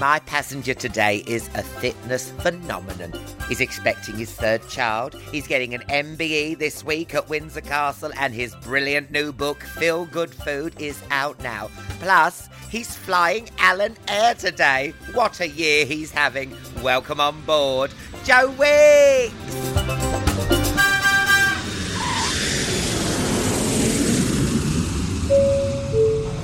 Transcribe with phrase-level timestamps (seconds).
[0.00, 3.12] My passenger today is a fitness phenomenon.
[3.50, 5.14] He's expecting his third child.
[5.30, 10.06] He's getting an MBE this week at Windsor Castle, and his brilliant new book, Feel
[10.06, 11.68] Good Food, is out now.
[11.98, 14.94] Plus, he's flying Alan Air today.
[15.12, 16.56] What a year he's having.
[16.82, 17.92] Welcome on board,
[18.24, 20.09] Joe Wicks!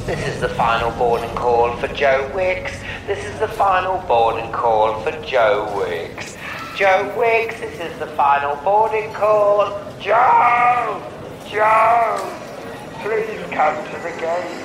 [0.07, 2.79] This is the final boarding call for Joe Wicks.
[3.07, 6.37] This is the final boarding call for Joe Wicks.
[6.77, 9.69] Joe Wicks, this is the final boarding call.
[10.01, 11.03] Joe!
[11.51, 12.33] Joe!
[13.03, 14.63] Please come to the gate.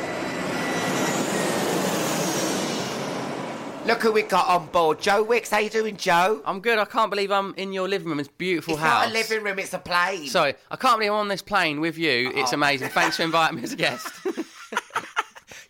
[3.88, 5.02] Look who we got on board.
[5.02, 6.42] Joe Wicks, how you doing, Joe?
[6.46, 6.78] I'm good.
[6.78, 8.20] I can't believe I'm in your living room.
[8.20, 9.06] It's a beautiful It's house.
[9.06, 10.28] not a living room, it's a plane.
[10.28, 12.32] Sorry, I can't believe I'm on this plane with you.
[12.36, 12.56] It's Oh.
[12.58, 12.90] amazing.
[12.90, 14.08] Thanks for inviting me as a guest.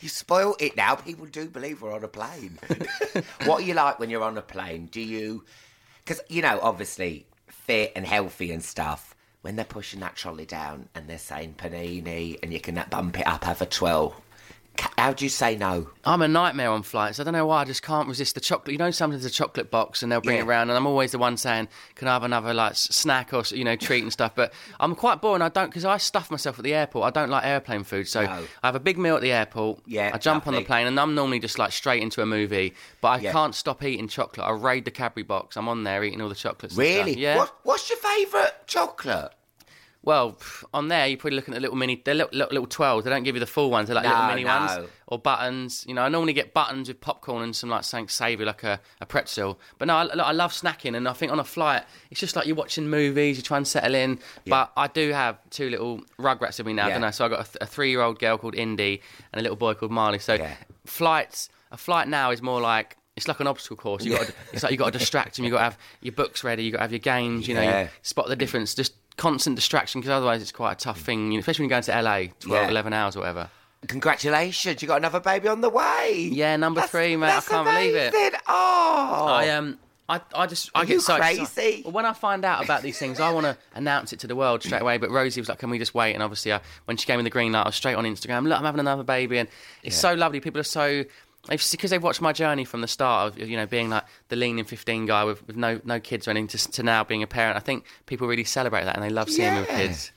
[0.02, 0.96] You spoil it now.
[0.96, 2.58] People do believe we're on a plane.
[3.46, 4.88] what are you like when you're on a plane?
[4.92, 5.44] Do you.
[6.04, 10.90] Because, you know, obviously, fit and healthy and stuff, when they're pushing that trolley down
[10.96, 14.16] and they're saying panini and you can bump it up, have a 12.
[14.98, 15.90] How do you say no?
[16.06, 17.20] I'm a nightmare on flights.
[17.20, 17.62] I don't know why.
[17.62, 18.72] I just can't resist the chocolate.
[18.72, 20.44] You know, sometimes a chocolate box and they'll bring Yeah.
[20.44, 23.44] it around, and I'm always the one saying, "Can I have another like snack or
[23.50, 25.42] you know treat and stuff?" But I'm quite boring.
[25.42, 27.06] I don't because I stuff myself at the airport.
[27.06, 28.44] I don't like airplane food, so No.
[28.64, 29.80] I have a big meal at the airport.
[29.88, 32.74] Yeah, I jump on the plane, and I'm normally just like straight into a movie.
[33.02, 33.32] But I Yeah.
[33.32, 34.46] can't stop eating chocolate.
[34.46, 35.58] I raid the Cadbury box.
[35.58, 36.76] I'm on there eating all the chocolates.
[36.76, 37.18] Really?
[37.18, 37.38] Yeah.
[37.38, 39.32] What, what's your favourite chocolate?
[40.04, 40.40] Well,
[40.74, 43.04] on there you're probably looking at little mini, they're little, little, little twelves.
[43.04, 43.88] They don't give you the full ones.
[43.88, 44.50] They're like little mini no.
[44.60, 45.86] ones or buttons.
[45.88, 48.80] You know, I normally get buttons with popcorn and some like something savoury, like a,
[49.00, 49.60] a pretzel.
[49.78, 52.48] But no, I, I love snacking, and I think on a flight it's just like
[52.48, 53.38] you're watching movies.
[53.38, 54.20] You try and settle in.
[54.48, 56.96] But I do have two little rugrats with me now, Yeah.
[56.96, 57.12] don't I?
[57.12, 59.02] So I got a, a three-year-old girl called Indy
[59.32, 60.18] and a little boy called Marley.
[60.20, 60.56] So Yeah.
[60.86, 62.98] flights, a flight now is more like.
[63.18, 64.06] It's like an obstacle course.
[64.06, 65.44] You got to, it's like you got to distract them.
[65.46, 66.64] You got to have your books ready.
[66.64, 67.46] You got to have your games.
[67.46, 67.82] You know, Yeah.
[67.84, 68.74] you spot the difference.
[68.74, 71.82] Just constant distraction because otherwise it's quite a tough thing, you know, especially when you're
[71.82, 72.70] going to LA, 12, Yeah.
[72.70, 73.50] 11 hours or whatever.
[73.88, 76.30] Congratulations, you got another baby on the way.
[76.32, 77.28] Yeah, number three, mate.
[77.28, 78.14] I that's can't believe it.
[78.14, 78.40] amazing.
[78.48, 79.78] Oh, I um,
[80.08, 81.42] I, I just I Are get you so crazy?
[81.42, 81.86] excited.
[81.86, 84.36] Well, when I find out about these things, I want to announce it to the
[84.36, 84.98] world straight away.
[84.98, 87.24] But Rosie was like, "Can we just wait?" And obviously, I, when she gave me
[87.24, 88.48] the green light, I was straight on Instagram.
[88.48, 89.50] Look, I'm having another baby, and
[89.84, 90.40] it's so lovely.
[90.42, 91.04] People are so
[91.50, 94.52] because they've watched my journey from the start of you know being like the lean
[94.52, 97.28] leaning 15 guy with, with no no kids or anything to, to now being a
[97.28, 97.58] parent.
[97.58, 100.12] I think people really celebrate that and they love seeing me with kids.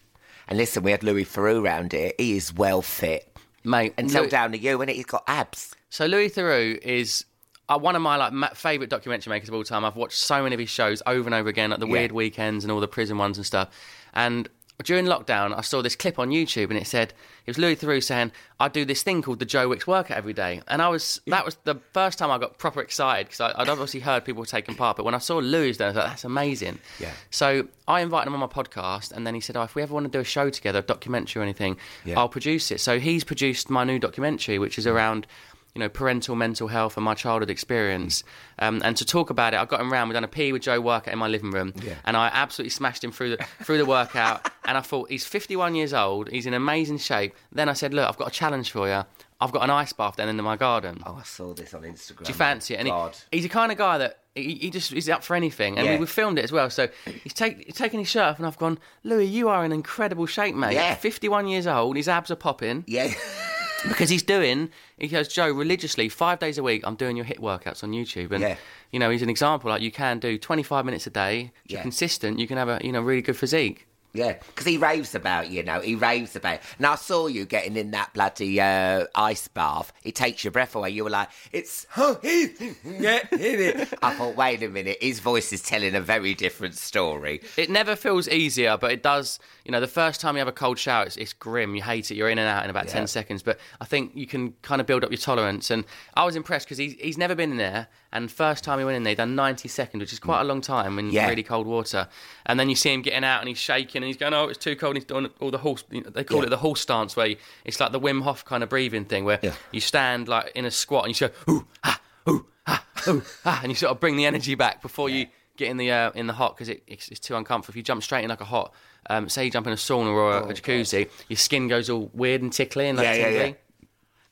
[0.49, 2.13] And listen, we had Louis Theroux round here.
[2.19, 3.35] He is well fit.
[3.65, 5.75] Mate, And so Louis- down to you, and he's got abs.
[5.89, 7.25] So Louis Theroux is
[7.71, 9.87] uh, one of my like favorite documentary makers of all time.
[9.87, 11.93] I've watched so many of his shows over and over again, like the Yeah.
[11.93, 13.71] Weird Weekends and all the prison ones and stuff.
[14.13, 14.51] And
[14.83, 17.13] during lockdown, I saw this clip on YouTube, and it said
[17.47, 20.33] it was Louis Theroux saying, "I do this thing called the Joe Wicks workout every
[20.33, 23.69] day," and I was that was the first time I got proper excited because I'd
[23.69, 26.25] obviously heard people taking part, but when I saw Louis there, I was like, "That's
[26.25, 27.13] amazing." Yeah.
[27.31, 29.95] So I invited him on my podcast, and then he said, "Oh, if we ever
[29.95, 32.19] want to do a show together, a documentary or anything, Yeah.
[32.19, 35.27] I'll produce it." So he's produced my new documentary, which is around
[35.75, 38.23] you know, parental mental health and my childhood experience.
[38.59, 40.09] Um, and to talk about it, I got him round.
[40.09, 41.95] We done a PE with Joe workout in my living room, Yeah.
[42.05, 44.49] and I absolutely smashed him through the through the workout.
[44.65, 47.35] and I thought he's 51 years old, he's in amazing shape.
[47.53, 49.05] Then I said, look, I've got a challenge for you.
[49.41, 51.03] I've got an ice bath down in my garden.
[51.05, 52.25] Oh, I saw this on Instagram.
[52.25, 52.79] Do you fancy it?
[52.79, 53.17] And he, God.
[53.33, 55.77] he's the kind of guy that he, he just is up for anything.
[55.77, 55.95] And Yeah.
[55.95, 56.71] we, we filmed it as well.
[56.71, 56.89] So
[57.25, 60.25] he's, take, he's taken his shirt off, and I've gone, Louis, you are in incredible
[60.27, 60.75] shape, mate.
[60.75, 60.95] Yeah.
[60.95, 63.13] 51 years old, his abs are popping yeah.
[63.89, 67.39] because he's doing he goes joe religiously five days a week i'm doing your HIIT
[67.41, 68.33] workouts on youtube.
[68.33, 68.57] And Yeah.
[68.91, 72.39] you know he's an example like you can do 25 minutes a day you're consistent
[72.39, 75.63] you can have a you know really good physique Yeah, because he raves about you
[75.65, 76.61] know he raves about.
[76.79, 79.93] And I saw you getting in that bloody uh, ice bath.
[80.05, 80.91] It takes your breath away.
[80.91, 85.95] You were like, "It's oh, it." I thought, wait a minute, his voice is telling
[85.95, 87.41] a very different story.
[87.57, 90.53] it never feels easier but it does you know the first time you have a
[90.53, 93.07] cold shower it's, it's grim you hate it you're in and out in about 10
[93.07, 95.85] seconds but i think you can kind of build up your tolerance and
[96.15, 98.97] i was impressed because he's, he's never been in there and first time he went
[98.97, 101.29] in there he done 90 seconds which is quite a long time in Yeah.
[101.29, 102.09] really cold water
[102.47, 104.59] and then you see him getting out and he's shaking and he's going oh it's
[104.59, 106.47] too cold and he's doing all the horse you know, they call Yeah.
[106.47, 109.25] it the horse stance where you, it's like the Wim Hof kind of breathing thing
[109.25, 109.55] where Yeah.
[109.73, 113.61] you stand like in a squat and you go ooh ah ooh ah ooh ah
[113.63, 116.27] and you sort of bring the energy back before you get in the uh, in
[116.27, 117.73] the hot because it, it's, it's too uncomfortable.
[117.73, 118.75] If you jump straight in like a hot,
[119.09, 121.89] um, say you jump in a sauna or a, Oh, a jacuzzi, your skin goes
[121.89, 123.57] all weird and tickly and like Yeah, yeah, tingly.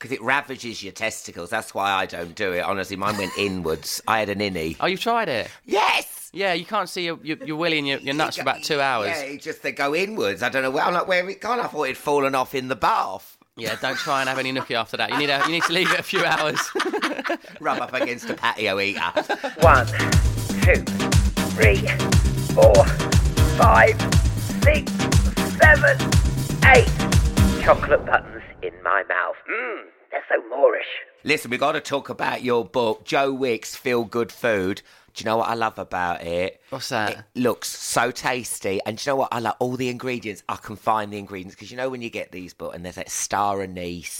[0.02, 0.08] Yeah.
[0.08, 1.50] Because it ravages your testicles.
[1.50, 2.60] That's why I don't do it.
[2.60, 4.00] Honestly, mine went inwards.
[4.06, 4.76] I had an innie.
[4.80, 5.50] Oh, you've tried it?
[5.64, 6.30] Yes.
[6.34, 8.80] Yeah, you can't see your your, your willy and your, your nuts for about two
[8.80, 9.08] hours.
[9.08, 10.42] Yeah, it just they go inwards.
[10.42, 10.82] I don't know where.
[10.82, 11.60] I'm like, where it gone?
[11.60, 13.36] I thought it'd fallen off in the bath.
[13.56, 15.10] Yeah, don't try and have any nookie after that.
[15.10, 16.58] You need a, you need to leave it a few hours.
[17.60, 19.00] Rub up against a patio eater.
[19.60, 19.86] One,
[20.62, 20.82] two,
[21.52, 21.86] three,
[22.54, 22.86] four,
[23.58, 24.00] five,
[24.62, 24.90] six,
[25.58, 25.98] seven,
[26.64, 27.01] eight.
[27.62, 29.36] Chocolate buttons in my mouth.
[29.48, 30.82] Mmm, they're so moreish.
[31.22, 34.82] Listen, we got to talk about your book, Joe Wicks Feel Good Food.
[35.14, 36.60] Do you know what I love about it?
[36.70, 37.10] What's that?
[37.10, 39.28] It looks so tasty, and do you know what?
[39.30, 40.42] I like all the ingredients.
[40.48, 42.96] I can find the ingredients because you know when you get these books and there's
[42.96, 44.10] like star anise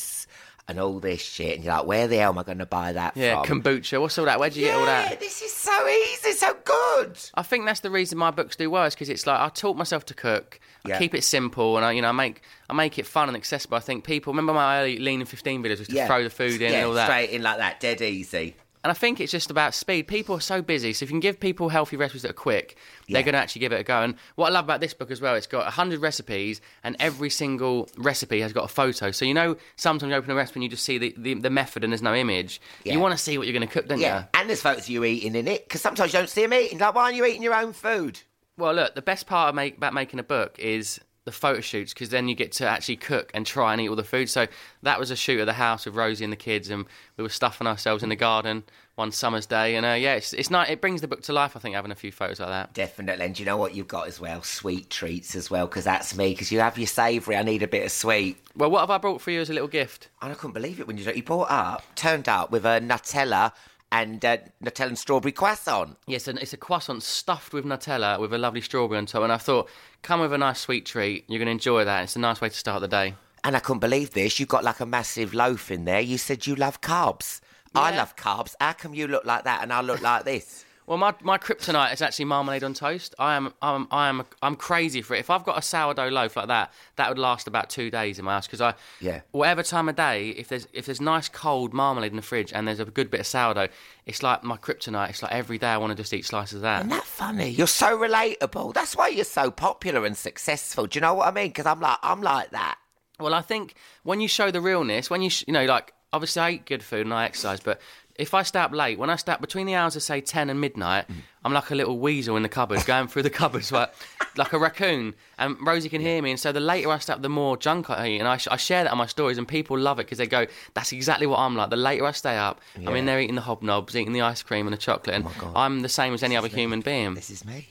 [0.69, 2.93] and all this shit, and you're like, where the hell am I going to buy
[2.93, 3.62] that Yeah, from?
[3.62, 4.00] kombucha.
[4.00, 4.38] What's all that?
[4.38, 5.20] Where'd you yeah, get all that?
[5.20, 7.19] this is so easy, so good.
[7.35, 9.76] I think that's the reason my books do well is because it's like I taught
[9.76, 10.61] myself to cook.
[10.87, 10.97] Yeah.
[10.97, 13.37] I keep it simple, and I, you know, I make I make it fun and
[13.37, 13.76] accessible.
[13.76, 16.31] I think people remember my early lean and fifteen videos was to Yeah, throw the
[16.31, 17.06] food in yeah, and all that.
[17.06, 18.56] straight in like that, dead easy.
[18.84, 20.08] And I think it's just about speed.
[20.08, 22.76] People are so busy, so if you can give people healthy recipes that are quick,
[23.06, 23.14] Yeah.
[23.14, 24.02] they're going to actually give it a go.
[24.02, 27.31] And what I love about this book as well, it's got 100 recipes, and every
[27.31, 29.12] single recipe has got a photo.
[29.12, 31.50] So you know, sometimes you open a recipe and you just see the, the, the
[31.50, 32.61] method and there's no image.
[32.82, 32.94] Yeah.
[32.94, 34.26] You want to see what you're going to cook, don't Yeah, you?
[34.34, 36.78] and there's photos of you eating in it because sometimes you don't see them eating.
[36.78, 38.20] Like, why aren't you eating your own food?
[38.58, 41.95] Well, look, the best part of make, about making a book is the photo shoots
[41.95, 44.29] because then you get to actually cook and try and eat all the food.
[44.29, 44.47] So
[44.83, 46.85] that was a shoot at the house with Rosie and the kids, and
[47.17, 48.65] we were stuffing ourselves in the garden
[48.95, 49.77] one summer's day.
[49.77, 50.69] And uh, yeah, it's, it's not.
[50.69, 51.57] It brings the book to life.
[51.57, 52.75] I think having a few photos like that.
[52.75, 53.25] Definitely.
[53.25, 54.43] And do you know what you've got as well?
[54.43, 56.31] Sweet treats as well, because that's me.
[56.31, 58.39] Because you have your savoury, I need a bit of sweet.
[58.57, 60.09] Well, what have I brought for you as a little gift?
[60.21, 63.53] And I couldn't believe it when you you brought up, turned up with a Nutella
[63.91, 65.97] and uh, Nutella and strawberry croissant.
[66.07, 69.23] Yes, and it's a croissant stuffed with Nutella with a lovely strawberry on top.
[69.23, 69.69] And I thought,
[70.02, 71.25] come with a nice sweet treat.
[71.28, 72.04] You're going to enjoy that.
[72.04, 73.14] It's a nice way to start the day.
[73.44, 74.38] And I couldn't believe this.
[74.38, 76.00] You got like a massive loaf in there.
[76.00, 77.40] You said you love carbs.
[77.75, 78.54] I love carbs.
[78.61, 80.64] How come you look like that and I look like this?
[80.87, 83.15] Well, my, my kryptonite is actually marmalade on toast.
[83.19, 85.21] I am I'm I am I'm crazy for it.
[85.21, 88.25] If I've got a sourdough loaf like that, that would last about two days in
[88.25, 89.21] my house because I Yeah.
[89.31, 92.67] whatever time of day, if there's if there's nice cold marmalade in the fridge and
[92.67, 93.69] there's a good bit of sourdough,
[94.07, 95.11] it's like my kryptonite.
[95.11, 96.79] It's like every day I want to just eat slices of that.
[96.81, 97.51] Isn't that funny?
[97.51, 98.75] You're so relatable.
[98.75, 100.87] That's why you're so popular and successful.
[100.87, 101.49] Do you know what I mean?
[101.49, 102.79] Because I'm like, I'm like that.
[103.21, 106.43] Well, I think when you show the realness, when you sh- you know, like obviously
[106.43, 107.81] I eat good food and I exercise, but
[108.16, 110.50] if I stay up late, when I stay up between the hours of say ten
[110.50, 111.16] and midnight, mm.
[111.45, 113.92] I'm like a little weasel in the cupboard, going through the cupboards like
[114.37, 115.14] like a raccoon.
[115.38, 117.90] And Rosie can hear me, and so the later I stay up, the more junk
[117.90, 120.04] I eat, and I, sh- I share that on my stories, and people love it
[120.04, 123.07] because they go, "That's exactly what I'm like." The later I stay up, I'm in
[123.07, 125.88] there eating the hobnobs, eating the ice cream and the chocolate, and oh I'm the
[125.88, 127.14] same as any other human being.
[127.14, 127.69] This is me.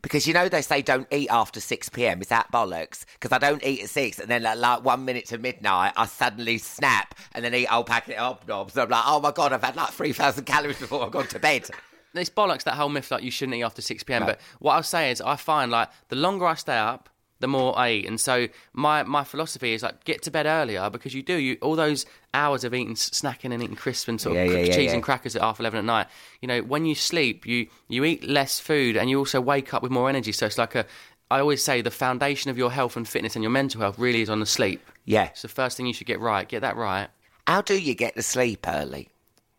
[0.00, 2.20] Because you know they say don't eat after 6 p.m.
[2.20, 3.04] Is that bollocks?
[3.14, 6.06] Because I don't eat at 6 and then at like one minute to midnight I
[6.06, 8.72] suddenly snap and then eat a whole packet of hobnobs.
[8.72, 11.38] And I'm like, oh my God, I've had like 3,000 calories before I've gone to
[11.38, 11.68] bed.
[12.14, 14.26] it's bollocks that whole myth like you shouldn't eat after 6 p.m.
[14.26, 17.08] But what I'll say is I find like the longer I stay up,
[17.42, 18.06] the more I eat.
[18.06, 21.58] And so my my philosophy is like get to bed earlier because you do you
[21.60, 24.74] all those hours of eating snacking and eating crisps and sort of Yeah, yeah, yeah,
[24.74, 24.94] cheese yeah.
[24.94, 26.06] and crackers at half eleven at night.
[26.40, 29.82] You know, when you sleep, you you eat less food and you also wake up
[29.82, 30.32] with more energy.
[30.32, 30.86] So it's like a
[31.30, 34.22] I always say the foundation of your health and fitness and your mental health really
[34.22, 34.80] is on the sleep.
[35.04, 35.24] Yeah.
[35.26, 36.48] It's the first thing you should get right.
[36.48, 37.08] Get that right.
[37.46, 39.08] How do you get to sleep early?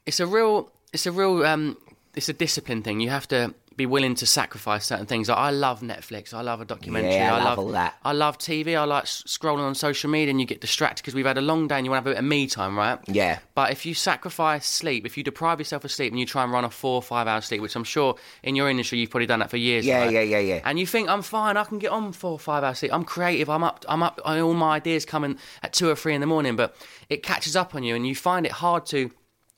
[0.06, 1.78] It's a real it's a real um
[2.16, 3.00] it's a discipline thing.
[3.00, 5.30] You have to be willing to sacrifice certain things.
[5.30, 6.34] Like, I love Netflix.
[6.34, 7.14] I love a documentary.
[7.14, 7.96] Yeah, I I love all that.
[8.04, 8.78] I love TV.
[8.78, 11.68] I like scrolling on social media, and you get distracted because we've had a long
[11.68, 13.00] day and you want to have a bit of me time, right?
[13.08, 13.40] Yeah.
[13.56, 16.52] But if you sacrifice sleep, if you deprive yourself of sleep and you try and
[16.52, 19.28] run a four or five hours sleep, which I'm sure in your industry you've probably
[19.28, 19.86] done that for years.
[19.86, 20.12] Yeah, right?
[20.12, 20.62] yeah, yeah, yeah.
[20.66, 22.94] And you think I'm fine, I can get on four or five hours sleep.
[22.94, 23.50] I'm creative.
[23.50, 23.86] I'm up.
[23.88, 24.20] I'm up.
[24.26, 26.76] All my ideas coming at two or three in the morning, but
[27.10, 29.12] it catches up on you, and you find it hard to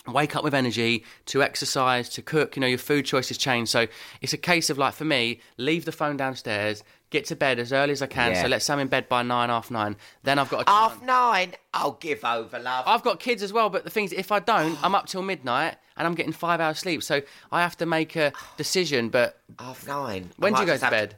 [0.07, 3.87] wake up with energy to exercise to cook you know your food choices change so
[4.21, 7.71] it's a case of like for me leave the phone downstairs get to bed as
[7.73, 8.41] early as i can Yeah.
[8.43, 11.01] so let's say i'm in bed by nine half nine then i've got a Half
[11.01, 11.53] nine.
[11.73, 12.85] I'll give over, love.
[12.87, 15.21] I've got kids as well, but the thing is, if I don't, I'm up till
[15.21, 17.03] midnight and I'm getting five hours sleep.
[17.03, 17.21] So
[17.51, 19.09] I have to make a decision.
[19.09, 20.29] But Half nine.
[20.37, 21.17] when do you go to bed?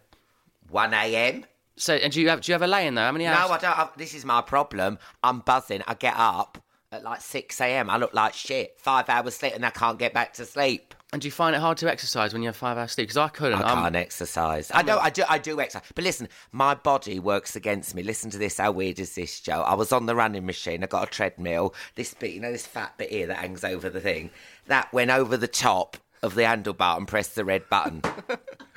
[0.69, 1.45] One a.m.
[1.75, 3.01] So and do you have do you have a lay in though?
[3.03, 3.55] How many hours No.
[3.55, 3.77] I don't.
[3.79, 4.97] I, this is my problem.
[5.23, 5.83] I'm buzzing.
[5.87, 6.57] I get up
[6.91, 7.89] at like six a.m.
[7.89, 8.79] I look like shit.
[8.79, 10.93] Five hours sleep, and I can't get back to sleep.
[11.13, 13.07] And do you find it hard to exercise when you have five hours sleep?
[13.07, 13.59] Because I couldn't.
[13.61, 14.71] I I'm- can't exercise.
[14.73, 14.97] I know.
[14.99, 15.23] I do.
[15.27, 15.87] I do exercise.
[15.95, 18.03] But listen, my body works against me.
[18.03, 18.57] Listen to this.
[18.57, 19.61] How weird is this, Joe?
[19.61, 20.83] I was on the running machine.
[20.83, 21.73] I got a treadmill.
[21.95, 24.31] This bit, you know, this fat bit here that hangs over the thing,
[24.67, 28.01] that went over the top of the handlebar and pressed the red button.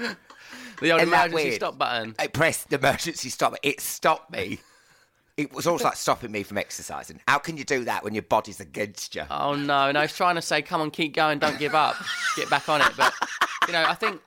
[0.80, 2.14] the old emergency stop button.
[2.18, 3.54] I pressed the emergency stop.
[3.62, 4.60] It stopped me.
[5.36, 7.20] It was also like stopping me from exercising.
[7.26, 9.22] How can you do that when your body's against you?
[9.30, 11.96] Oh no, And I was trying to say, come on, keep going, don't give up,
[12.36, 12.92] get back on it.
[12.96, 13.14] But
[13.66, 14.20] you know, I think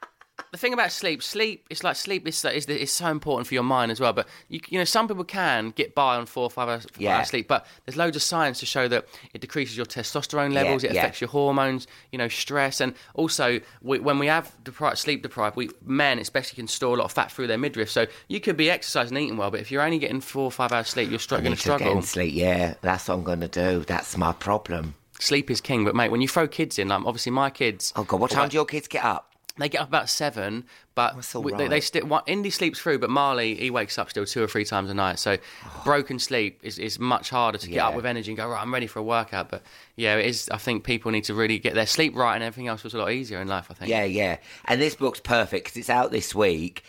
[0.51, 3.63] the thing about sleep, sleep, it's like sleep is is, is so important for your
[3.63, 4.13] mind as well.
[4.13, 7.01] But you, you know, some people can get by on four or five hours, five
[7.01, 7.17] Yeah.
[7.17, 10.83] hours sleep, but there's loads of science to show that it decreases your testosterone levels,
[10.83, 11.01] Yeah, it yeah.
[11.01, 15.55] affects your hormones, you know, stress, and also we, when we have deprived, sleep deprived,
[15.55, 17.91] we men especially can store a lot of fat through their midriff.
[17.91, 20.51] So you could be exercising and eating well, but if you're only getting four or
[20.51, 22.01] five hours sleep, you're str- I going to struggle.
[22.01, 22.33] sleep.
[22.33, 23.81] Yeah, that's what I'm going to do.
[23.85, 24.95] That's my problem.
[25.19, 27.93] Sleep is king, but mate, when you throw kids in, like obviously my kids.
[27.95, 29.29] Oh God, what time do your kids get up?
[29.57, 32.23] They get up about seven, but That's all we- they, they still.
[32.25, 35.19] Indy sleeps through, but Marley he wakes up still two or three times a night.
[35.19, 35.37] So
[35.83, 37.89] broken sleep is, is much harder to get Yeah.
[37.89, 38.59] up with energy and go right.
[38.61, 39.49] I'm ready for a workout.
[39.49, 39.61] But
[39.95, 40.49] yeah, it is.
[40.49, 42.97] I think people need to really get their sleep right, and everything else was a
[42.97, 43.67] lot easier in life.
[43.69, 43.89] I think.
[43.91, 44.37] Yeah, yeah.
[44.65, 46.83] And this book's perfect because it's out this week.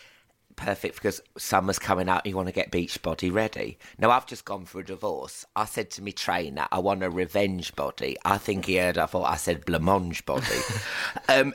[0.56, 2.24] Perfect because summer's coming up.
[2.26, 3.76] you want to get beach body ready.
[3.98, 5.44] Now, I've just gone for a divorce.
[5.56, 8.16] I said to me trainer, I want a revenge body.
[8.24, 10.46] I think he heard, I thought I said blancmange body.
[11.28, 11.54] um,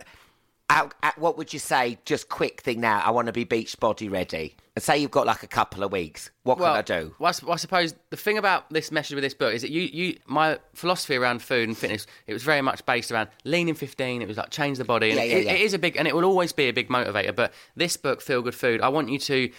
[0.69, 4.07] how, what would you say, just quick thing now, I want to be beach body
[4.07, 4.55] ready?
[4.75, 6.29] And say you've got like a couple of weeks.
[6.43, 7.15] What Well, can I do?
[7.19, 9.81] Well, I, I suppose the thing about this message with this book is that you,
[9.81, 13.75] you, my philosophy around food and fitness, it was very much based around lean in
[13.75, 14.21] 15.
[14.21, 15.09] It was like change the body.
[15.09, 15.51] And Yeah, yeah, it- yeah.
[15.53, 17.35] it is a big, and it will always be a big motivator.
[17.35, 19.49] But this book, Feel Good Food, I want you to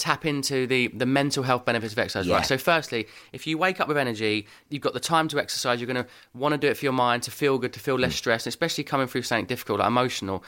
[0.00, 2.26] tap into the, the mental health benefits of exercise.
[2.26, 2.36] Yeah.
[2.36, 2.46] Right.
[2.46, 5.80] So, firstly, if you wake up with energy, you've got the time to exercise.
[5.80, 7.96] You're going to want to do it for your mind, to feel good, to feel
[7.96, 8.00] Mm.
[8.02, 10.42] less stressed, especially coming through something difficult, like emotional.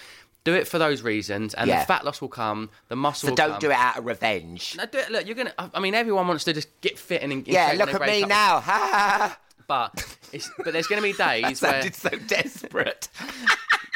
[0.44, 1.80] Do it for those reasons, and Yeah.
[1.80, 2.71] the fat loss will come.
[2.88, 3.28] The muscle.
[3.28, 3.61] So will don't come.
[3.61, 4.75] do it out of revenge.
[4.76, 5.11] No, do it.
[5.11, 5.54] Look, you're gonna.
[5.56, 7.32] I mean, everyone wants to just get fit and.
[7.32, 9.37] and yeah, look at me now.
[9.68, 13.09] But it's, but there's going to be days where sounded so desperate.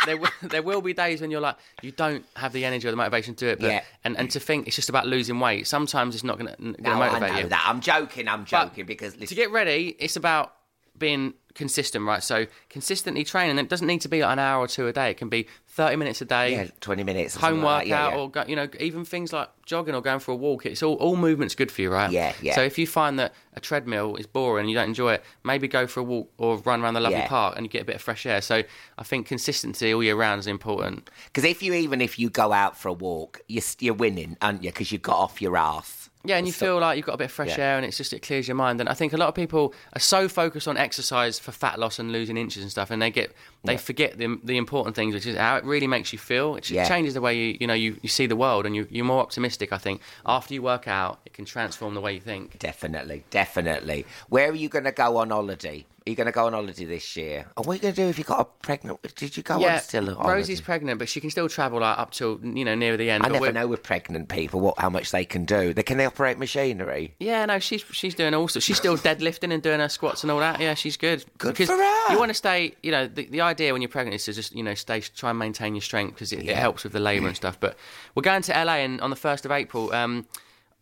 [0.06, 2.90] there will, there will be days when you're like you don't have the energy or
[2.90, 3.60] the motivation to do it.
[3.60, 3.82] But, Yeah.
[4.04, 5.66] And and to think it's just about losing weight.
[5.66, 7.48] Sometimes it's not going to No, I motivate know you.
[7.48, 7.64] that.
[7.68, 8.28] I'm joking.
[8.28, 10.52] I'm But joking because to get ready, it's about
[10.98, 12.22] being consistent, right?
[12.22, 13.58] So consistently training.
[13.58, 15.10] It doesn't need to be like an hour or two a day.
[15.10, 16.52] It can be 30 minutes a day.
[16.52, 17.36] yeah, 20 minutes.
[17.36, 17.86] Or Home something like.
[17.88, 18.20] Yeah, workout, yeah.
[18.20, 20.66] or go, you know, even things like jogging or going for a walk.
[20.66, 22.10] It's all all movement's good for you, right?
[22.12, 22.54] Yeah, yeah.
[22.54, 25.66] So if you find that a treadmill is boring and you don't enjoy it, maybe
[25.66, 27.96] go for a walk or run around the lovely park and you get a bit
[27.96, 28.40] of fresh air.
[28.40, 28.62] So
[28.98, 31.10] I think consistency all year round is important.
[31.26, 34.62] Because if you even if you go out for a walk, you're you're winning, aren't
[34.62, 34.70] you?
[34.70, 36.10] Because you got off your ass.
[36.26, 37.64] Yeah, and you feel like you've got a bit of fresh Yeah.
[37.64, 38.80] air, and it's just it clears your mind.
[38.80, 41.98] And I think a lot of people are so focused on exercise for fat loss
[41.98, 43.34] and losing inches and stuff, and they get
[43.66, 46.56] they forget the the important things, which is how it really makes you feel.
[46.56, 46.86] It Yeah.
[46.88, 49.20] changes the way you you know you, you see the world, and you you're more
[49.20, 49.72] optimistic.
[49.72, 52.58] I think after you work out, it can transform the way you think.
[52.58, 54.06] Definitely, definitely.
[54.28, 55.84] Where are you going to go on holiday?
[56.06, 57.46] Are you going to go on holiday this year?
[57.56, 59.00] And what are you going to do if you got a pregnant?
[59.16, 60.16] Did you go yeah, on still?
[60.16, 60.24] on?
[60.28, 63.24] Rosie's pregnant, but she can still travel like up till you know near the end.
[63.24, 65.74] I but never we're- know with pregnant people what how much they can do.
[65.74, 67.14] They can they operate machinery.
[67.18, 68.60] Yeah, no, she's she's doing also.
[68.60, 70.60] She's still deadlifting and doing her squats and all that.
[70.60, 71.24] Yeah, she's good.
[71.38, 72.12] Good because for her.
[72.12, 72.74] You want to stay.
[72.84, 75.30] You know, the, the idea when you're pregnant is to just you know stay, try
[75.30, 77.58] and maintain your strength because it, it helps with the labour and stuff.
[77.58, 77.76] But
[78.14, 79.92] we're going to LA and on the first of April.
[79.92, 80.26] Um,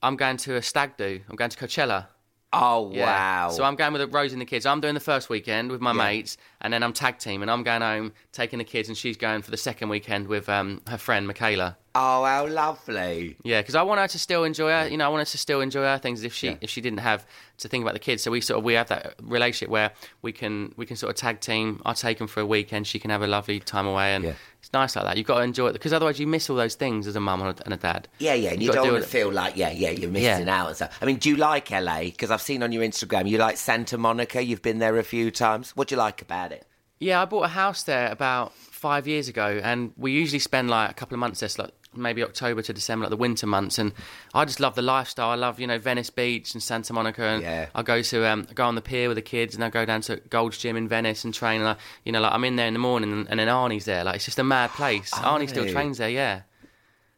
[0.02, 1.20] I'm going to a stag do.
[1.28, 2.06] I'm going to Coachella.
[2.52, 3.04] Oh Yeah.
[3.04, 3.48] wow!
[3.50, 4.66] So I'm going with Rose and the kids.
[4.66, 6.06] I'm doing the first weekend with my Yeah.
[6.06, 9.16] mates, and then I'm tag team, and I'm going home taking the kids, and she's
[9.16, 11.76] going for the second weekend with um, her friend Michaela.
[11.94, 13.36] oh how lovely.
[13.44, 14.88] Yeah, because I want her to still enjoy her.
[14.88, 16.56] You know, I want her to still enjoy her things if she Yeah.
[16.60, 17.24] if she didn't have
[17.58, 18.22] to think about the kids.
[18.24, 19.92] So we sort of we have that relationship where
[20.22, 21.80] we can we can sort of tag team.
[21.86, 22.88] I take them for a weekend.
[22.88, 24.32] She can have a lovely time away, and Yeah.
[24.60, 25.16] it's nice like that.
[25.18, 27.42] You've got to enjoy it because otherwise you miss all those things as a mum
[27.42, 28.08] and a, dad.
[28.18, 30.46] Yeah, yeah, and you You've don't do want to feel like, yeah, yeah, you're missing
[30.46, 30.60] Yeah.
[30.62, 30.98] out and stuff.
[31.00, 32.04] I mean, do you like LA?
[32.04, 34.42] Because I've seen on your Instagram you like Santa Monica.
[34.42, 35.76] You've been there a few times.
[35.76, 36.53] What do you like about it?
[37.00, 40.90] Yeah, I bought a house there about five years ago, and we usually spend like
[40.90, 43.78] a couple of months there, so like maybe October to December, like the winter months.
[43.78, 43.92] And
[44.32, 45.30] I just love the lifestyle.
[45.30, 47.66] I love you know Venice Beach and Santa Monica, and Yeah.
[47.74, 50.00] I go to um, go on the pier with the kids, and I go down
[50.02, 51.60] to Gold's Gym in Venice and train.
[51.60, 53.84] And I, you know, like I'm in there in the morning, and, and then Arnie's
[53.84, 54.04] there.
[54.04, 55.10] Like it's just a mad place.
[55.10, 56.10] Arnie still trains there.
[56.10, 56.42] Yeah.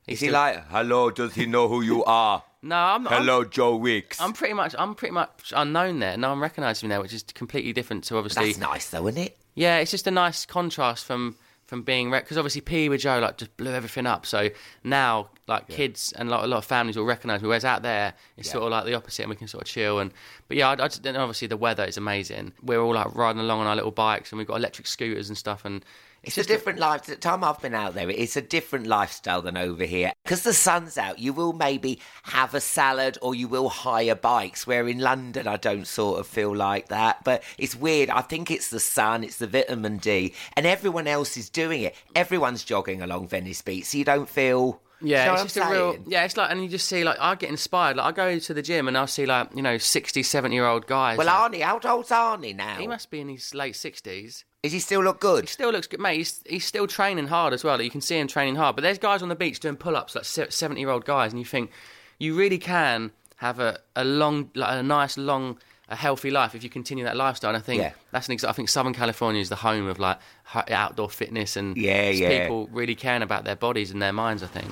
[0.07, 2.43] Is he like, hello, does he know who you are?
[2.67, 3.13] No, I'm not.
[3.13, 4.21] Hello, Joe Wicks.
[4.21, 6.17] I'm pretty much I'm pretty much unknown there.
[6.17, 8.47] No one recognises me there, which is completely different to obviously.
[8.47, 9.39] That's nice, though, isn't it?
[9.55, 13.39] Yeah, it's just a nice contrast from from being because obviously PE with Joe like
[13.39, 14.25] just blew everything up.
[14.27, 14.51] So
[14.85, 17.49] now like kids and a lot, a lot of families will recognise me.
[17.49, 18.53] Whereas out there, it's Yeah.
[18.53, 19.99] sort of like the opposite, and we can sort of chill.
[19.99, 20.13] And
[20.49, 22.53] but yeah, I, I just, obviously the weather is amazing.
[22.63, 25.37] We're all like riding along on our little bikes, and we've got electric scooters and
[25.39, 25.65] stuff.
[25.65, 25.85] And
[26.27, 27.05] It's, a different life.
[27.05, 30.13] The time I've been out there, it's a different lifestyle than over here.
[30.25, 34.67] Because the sun's out, you will maybe have a salad or you will hire bikes.
[34.67, 37.23] Where in London, I don't sort of feel like that.
[37.23, 38.11] But it's weird.
[38.11, 41.95] I think it's the sun, it's the vitamin D, and everyone else is doing it.
[42.17, 44.81] Everyone's jogging along Venice Beach, so you don't feel.
[45.01, 45.97] Yeah, you know it's just I'm a real.
[46.09, 47.99] Yeah, it's like, and you just see, like, I get inspired.
[47.99, 50.67] Like, I go to the gym and I'll see, like, you know, 60, 70 year
[50.67, 51.19] old guys.
[51.19, 52.77] Well, like, Arnie, how old's Arnie now?
[52.79, 54.45] he must be in his late 60s.
[54.67, 55.45] Is he still look good?
[55.45, 56.17] He still looks good, mate.
[56.19, 57.81] He's, he's still training hard as well.
[57.81, 58.77] You can see him training hard.
[58.77, 61.39] But there's guys on the beach doing pull ups, like 70 year old guys, and
[61.39, 61.71] you think
[62.19, 65.59] you really can have a, a long, like a nice, long,
[65.89, 67.51] a healthy life if you continue that lifestyle.
[67.51, 67.93] And I think Yeah.
[68.11, 68.51] that's an example.
[68.51, 70.19] I think Southern California is the home of like
[70.55, 72.43] outdoor fitness and Yeah, yeah.
[72.43, 74.71] people really caring about their bodies and their minds, I think.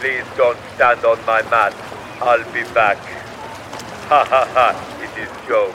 [0.00, 1.74] Please don't stand on my mat.
[2.20, 2.96] I'll be back.
[4.08, 5.74] Ha ha ha, it is joke.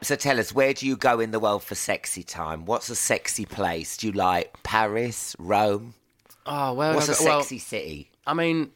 [0.00, 2.66] So tell us, where do you go in the world for sexy time?
[2.66, 3.96] What's a sexy place?
[3.96, 5.94] Do you like Paris, Rome?
[6.46, 8.10] Oh, well, What's a well, sexy city?
[8.26, 8.70] I mean,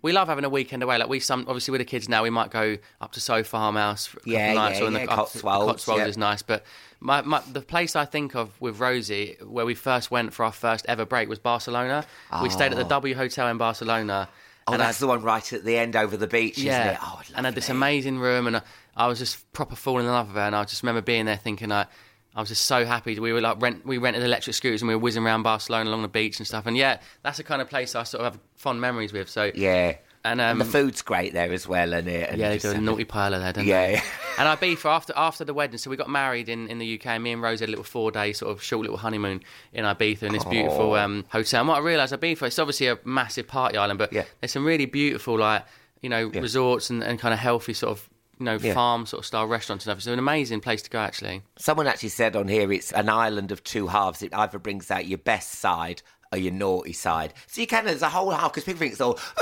[0.00, 0.96] we love having a weekend away.
[0.98, 4.06] Like we, some obviously with the kids now, we might go up to Soho Farmhouse
[4.06, 6.06] for a couple Yeah, nights, yeah, or in the, yeah, to- Cotswolds, The Cotswolds yeah.
[6.08, 6.64] is nice, but
[7.00, 10.52] my, my the place I think of with Rosie, where we first went for our
[10.52, 12.04] first ever break, was Barcelona.
[12.42, 12.88] We stayed at the oh.
[12.88, 14.28] W Hotel in Barcelona.
[14.66, 16.94] Oh, and that's I- the one right at the end over the beach, yeah, isn't
[16.94, 16.98] it?
[17.02, 18.62] Oh, and had this amazing room, and
[18.98, 20.42] I, was just proper falling in love with her.
[20.42, 21.86] And I just remember being there thinking, like,
[22.34, 23.18] I was just so happy.
[23.18, 26.02] We were like rent, we rented electric scooters and we were whizzing around Barcelona along
[26.02, 26.66] the beach and stuff.
[26.66, 29.28] And yeah, that's the kind of place I sort of have fond memories with.
[29.28, 29.96] So Yeah.
[30.24, 32.28] and, And um, the food's great there as well, isn't it?
[32.30, 33.86] And yeah, they do a naughty pile of there, don't Yeah.
[33.92, 34.02] they?
[34.38, 35.78] And Ibiza after after the wedding.
[35.78, 37.06] So we got married in, in the UK.
[37.06, 39.40] And me and Rose had a little four day sort of short little honeymoon
[39.72, 41.60] in Ibiza in this beautiful um, hotel.
[41.62, 44.24] And what I realised, Ibiza it's obviously a massive party island, but Yeah.
[44.40, 45.64] there's some really beautiful like
[46.02, 46.40] you know Yeah.
[46.40, 48.08] resorts and, and kind of healthy sort of
[48.38, 48.74] you know Yeah.
[48.74, 49.98] farm sort of style restaurants and stuff.
[49.98, 51.42] It's an amazing place to go actually.
[51.58, 54.22] Someone actually said on here it's an island of two halves.
[54.22, 57.32] It either brings out your best side or your naughty side.
[57.46, 59.40] So you can, there's a whole half, because people think it's all, uh,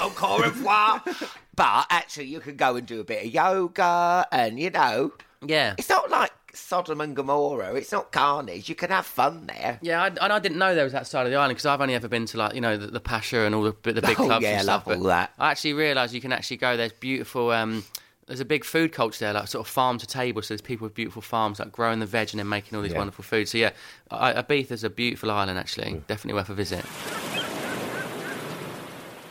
[0.00, 1.02] uh, encore revoir.
[1.54, 5.12] but actually, you can go and do a bit of yoga and, you know,
[5.44, 5.74] Yeah.
[5.78, 7.74] it's not like Sodom and Gomorrah.
[7.74, 8.68] It's not carnage.
[8.68, 9.78] You can have fun there.
[9.82, 11.80] Yeah, I, and I didn't know there was that side of the island because I've
[11.80, 14.16] only ever been to like you know the, the Pacha and all the, the big
[14.20, 14.86] Oh, clubs yeah, and I stuff.
[14.86, 15.32] love all that.
[15.38, 16.76] I actually realised you can actually go.
[16.76, 17.50] There's beautiful.
[17.50, 17.84] Um,
[18.26, 20.42] there's a big food culture there, like sort of farm to table.
[20.42, 22.92] So there's people with beautiful farms, like growing the veg and then making all these
[22.92, 22.98] Yeah.
[22.98, 23.50] wonderful foods.
[23.50, 23.70] So yeah,
[24.10, 25.90] I, Ibiza's a beautiful island actually.
[25.92, 26.06] Mm.
[26.06, 26.84] Definitely worth a visit.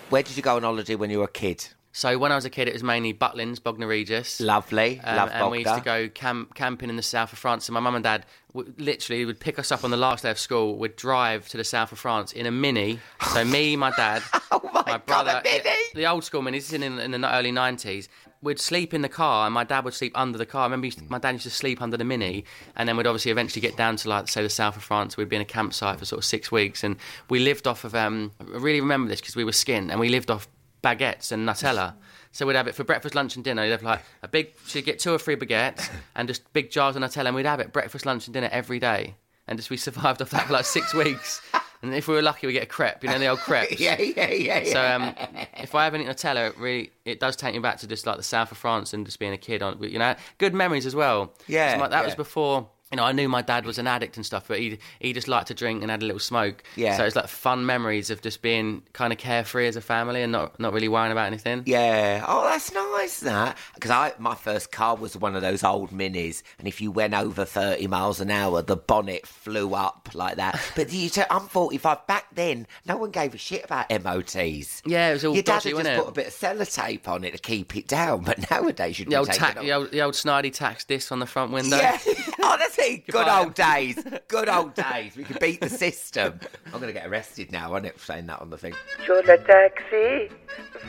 [0.09, 1.67] Where did you go on holiday when you were a kid?
[1.93, 4.39] So when I was a kid, it was mainly Butlins, Bognor Regis.
[4.39, 4.99] Lovely.
[5.01, 7.67] Um, Love and we used to go camp, camping in the south of France.
[7.67, 10.31] And my mum and dad w- literally would pick us up on the last day
[10.31, 10.77] of school.
[10.77, 12.99] We'd drive to the south of France in a mini.
[13.33, 15.75] So me, my dad, Oh my, God, brother, a Mini!
[15.93, 18.07] the old school minis this is in, in the early nineties.
[18.41, 20.61] We'd sleep in the car, and my dad would sleep under the car.
[20.61, 23.31] I remember to- my dad used to sleep under the mini, and then we'd obviously
[23.31, 25.17] eventually get down to like say the south of France.
[25.17, 26.95] We'd be in a campsite for sort of six weeks, and
[27.29, 27.93] we lived off of.
[27.93, 30.47] Um, I really remember this because we were skin, and we lived off
[30.83, 31.93] baguettes and Nutella.
[32.31, 33.63] So we'd have it for breakfast, lunch, and dinner.
[33.65, 36.95] You'd have like a big, you'd get two or three baguettes and just big jars
[36.95, 39.15] of Nutella, and we'd have it breakfast, lunch, and dinner every day.
[39.47, 41.41] And just we survived off that for like six weeks.
[41.81, 43.79] And if we were lucky, we'd get a crepe, you know, the old crepes.
[43.79, 44.71] Yeah, yeah, yeah, yeah.
[44.71, 45.15] So um,
[45.57, 48.17] if I have any Nutella, it really it does take me back to just like
[48.17, 49.61] the south of France and just being a kid.
[49.63, 51.33] On you know, good memories as well.
[51.47, 52.69] Yeah, my- that was before.
[52.91, 55.27] You know, I knew my dad was an addict and stuff, but he he just
[55.27, 56.63] liked to drink and had a little smoke.
[56.75, 56.97] Yeah.
[56.97, 60.31] So it's like fun memories of just being kind of carefree as a family and
[60.31, 61.63] not not really worrying about anything.
[61.65, 62.25] Yeah.
[62.27, 63.19] Oh, that's nice.
[63.21, 66.91] That because I my first car was one of those old minis, and if you
[66.91, 70.59] went over thirty miles an hour, the bonnet flew up like that.
[70.75, 72.07] But you, t- I'm 45.
[72.07, 74.81] Back then, no one gave a shit about MOTs.
[74.85, 75.99] Yeah, it was all Your dad dodgy, had just it?
[75.99, 79.11] put a bit of sellotape on it to keep it down, but nowadays you'd The
[79.11, 81.77] be old, taking ta- the old the old snidey tax disc on the front window.
[81.77, 81.97] Yeah.
[82.43, 83.07] Oh, that's it.
[83.07, 84.03] Good buy old days.
[84.27, 85.15] Good old days.
[85.15, 86.39] We could beat the system.
[86.67, 88.73] I'm going to get arrested now, aren't it, for saying that on the thing.
[89.05, 90.29] Sur le taxi,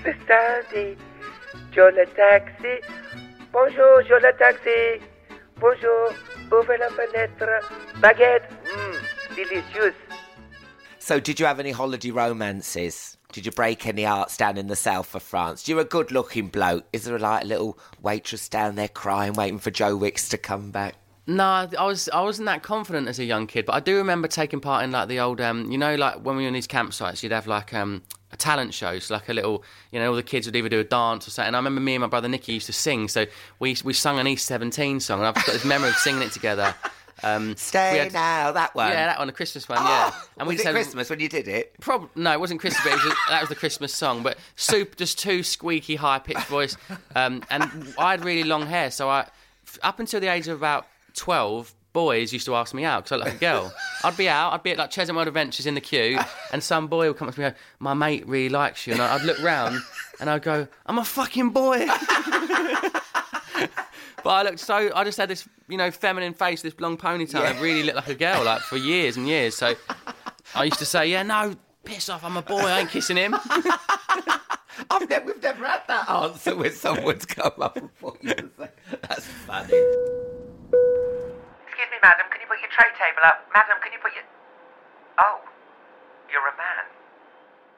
[0.03, 0.97] c'est Sandy.
[1.73, 2.81] Sur le taxi.
[3.53, 5.05] Bonjour, sur le taxi.
[5.61, 6.13] Bonjour,
[6.51, 7.61] ouvrez la fenêtre.
[8.01, 9.95] Baguette, mmm, delicious.
[10.99, 13.17] So, did you have any holiday romances?
[13.33, 15.67] Did you break any hearts down in the south of France?
[15.69, 16.85] You're a good looking bloke.
[16.93, 20.71] Is there like a little waitress down there crying, waiting for Joe Wicks to come
[20.71, 20.95] back?
[21.27, 24.27] No, I was I wasn't that confident as a young kid, but I do remember
[24.27, 26.67] taking part in like the old um you know like when we were in these
[26.67, 30.17] campsites, you'd have like um a talent show, so like a little you know all
[30.17, 31.49] the kids would either do a dance or something.
[31.49, 33.27] And I remember me and my brother Nicky used to sing, so
[33.61, 36.33] we we sung an East Seventeen song, and I've got this memory of singing it
[36.33, 36.75] together.
[37.25, 38.89] Um, Stay had- now, that one.
[38.89, 39.79] Yeah, that one, the Christmas one.
[39.79, 41.79] Yeah, and was just it had- Christmas when you did it?
[41.79, 44.25] Prob- no, it wasn't Christmas, but it was that was the Christmas song.
[44.25, 46.77] But soup, just two squeaky, high pitched voice,
[47.15, 49.29] um, and I had really long hair, so I,
[49.85, 53.17] up until the age of about twelve, boys used to ask me out because I
[53.17, 53.73] looked like a girl.
[54.05, 56.19] I'd be out, I'd be at like Chessington World Adventures in the queue,
[56.53, 58.95] and some boy would come up to me and go, "My mate really likes you,"
[58.95, 59.81] and I'd look round
[60.21, 61.87] and I'd go, "I'm a fucking boy."
[64.23, 64.91] But I looked so.
[64.95, 67.41] I just had this, you know, feminine face, this long ponytail.
[67.41, 69.57] I really looked like a girl, like for years and years.
[69.57, 69.75] So
[70.55, 72.25] I used to say, "Yeah, no, piss off.
[72.25, 72.61] I'm a boy.
[72.61, 73.35] I ain't kissing him."
[74.91, 78.51] I've never, we've never had that answer when someone's come up before you.
[79.09, 80.21] That's funny.
[82.03, 83.47] Excuse me, madam, can you put your tray table up?
[83.55, 84.25] Madam, can you put your.
[85.21, 85.41] Oh,
[86.31, 86.85] you're a man.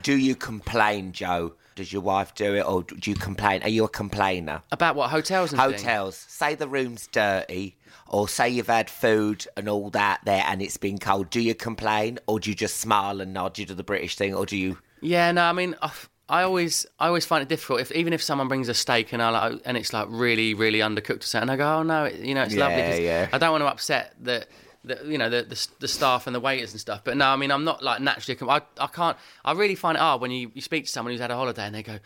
[0.02, 1.54] Do you complain, Joe?
[1.76, 3.62] Does your wife do it, or do you complain?
[3.62, 4.62] Are you a complainer?
[4.70, 5.82] About what hotels and things?
[5.82, 6.16] Hotels.
[6.28, 10.76] Say the room's dirty, or say you've had food and all that there, and it's
[10.76, 11.30] been cold.
[11.30, 13.58] Do you complain, or do you just smile and nod?
[13.58, 14.78] You do the British thing, or do you?
[15.00, 15.90] Yeah, no, I mean, I,
[16.28, 17.80] I always, I always find it difficult.
[17.80, 20.78] If even if someone brings a steak and I like, and it's like really, really
[20.78, 22.76] undercooked or something, I go, oh no, it, you know, it's lovely.
[22.78, 23.28] Yeah, 'cause yeah.
[23.32, 24.46] I don't want to upset the.
[24.86, 27.36] The, you know the, the the staff and the waiters and stuff, but no, I
[27.36, 28.38] mean I'm not like naturally.
[28.50, 29.16] I I can't.
[29.42, 31.64] I really find it hard when you, you speak to someone who's had a holiday
[31.64, 31.98] and they go,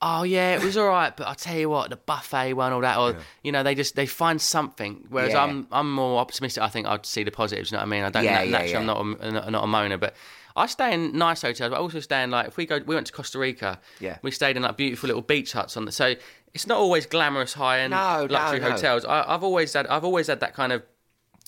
[0.00, 2.80] "Oh yeah, it was all right," but I'll tell you what, the buffet one, all
[2.82, 5.06] that, or you know, they just they find something.
[5.08, 5.42] Whereas Yeah.
[5.44, 6.62] I'm I'm more optimistic.
[6.62, 7.70] I think I'd see the positives.
[7.70, 8.04] You know what I mean?
[8.04, 8.70] I don't Yeah, na- yeah, naturally.
[8.72, 8.78] yeah.
[8.78, 10.14] I'm not a, not- a moaner, but
[10.56, 11.70] I stay in nice hotels.
[11.70, 13.80] But I also stay in like if we go, we went to Costa Rica.
[14.00, 14.18] Yeah.
[14.22, 15.92] we stayed in like beautiful little beach huts on the.
[15.92, 16.14] So
[16.54, 18.70] it's not always glamorous high end No, no, luxury no.
[18.70, 19.04] hotels.
[19.04, 20.82] I, I've always had I've always had that kind of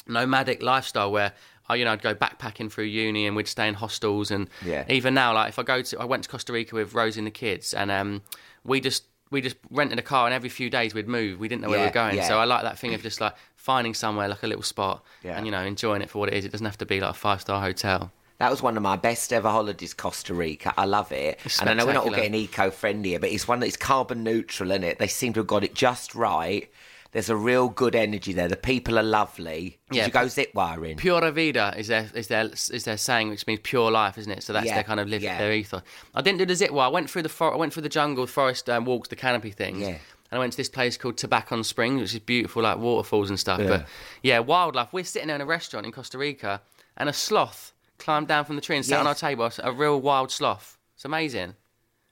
[0.06, 1.32] nomadic lifestyle where
[1.70, 4.84] I, you know, I'd go backpacking through uni and we'd stay in hostels and Yeah.
[4.88, 7.26] even now, like if I go to, I went to Costa Rica with Rosie and
[7.26, 8.22] the kids and um,
[8.64, 11.38] we just we just rented a car and every few days we'd move.
[11.38, 12.26] We didn't know where we were going, yeah.
[12.26, 15.36] so I like that thing of just like finding somewhere like a little spot Yeah.
[15.36, 16.44] and you know enjoying it for what it is.
[16.44, 18.10] It doesn't have to be like a five star hotel.
[18.38, 20.72] That was one of my best ever holidays, Costa Rica.
[20.76, 21.38] I love it.
[21.60, 24.70] And I know we're not all getting eco friendly, but it's one that's carbon neutral,
[24.70, 24.98] in it?
[24.98, 26.70] They seem to have got it just right.
[27.12, 28.46] There's a real good energy there.
[28.46, 29.78] The people are lovely.
[29.90, 30.06] Did Yeah.
[30.06, 30.96] you go zip wiring?
[30.96, 34.42] Pura vida is their is their is their saying, which means pure life, isn't it?
[34.44, 35.38] So that's Yeah, their kind of live yeah.
[35.38, 35.82] their ethos.
[36.14, 36.86] I didn't do the zip wire.
[36.86, 39.50] I went through the for- I went through the jungle, forest um, walks, the canopy
[39.50, 39.80] things.
[39.80, 39.88] Yeah.
[40.32, 43.40] And I went to this place called Tabacón Springs, which is beautiful, like waterfalls and
[43.40, 43.58] stuff.
[43.58, 43.86] But
[44.22, 44.92] yeah, wildlife.
[44.92, 46.62] We're sitting there in a restaurant in Costa Rica,
[46.96, 49.50] and a sloth climbed down from the tree and sat on our table.
[49.64, 50.78] A real wild sloth.
[50.94, 51.56] It's amazing.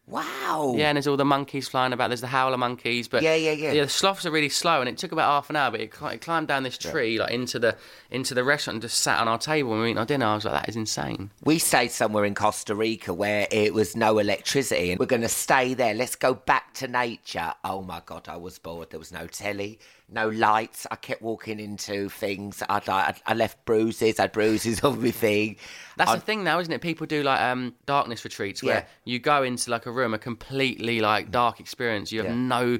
[0.08, 0.74] Wow.
[0.76, 2.08] Yeah, and there's all the monkeys flying about.
[2.08, 3.72] There's the howler monkeys, but Yeah, yeah, yeah.
[3.72, 5.70] Yeah the sloths are really slow, and it took about half an hour.
[5.70, 7.76] But it, it climbed down this tree like into the
[8.10, 10.26] into the restaurant and just sat on our table and we were eating our dinner.
[10.26, 11.30] I was like, that is insane.
[11.44, 15.28] We stayed somewhere in Costa Rica where it was no electricity, and we're going to
[15.28, 15.94] stay there.
[15.94, 17.52] Let's go back to nature.
[17.64, 18.90] Oh my God, I was bored.
[18.90, 19.78] There was no telly,
[20.10, 20.86] no lights.
[20.90, 22.62] I kept walking into things.
[22.68, 24.18] I'd, I, I left bruises.
[24.18, 25.56] I had bruises on my thing.
[25.96, 26.80] That's I- the thing now, isn't it?
[26.80, 28.84] People do like um, darkness retreats where Yeah.
[29.04, 32.10] you go into like a room, a completely like dark experience.
[32.12, 32.34] You have Yeah.
[32.36, 32.78] no,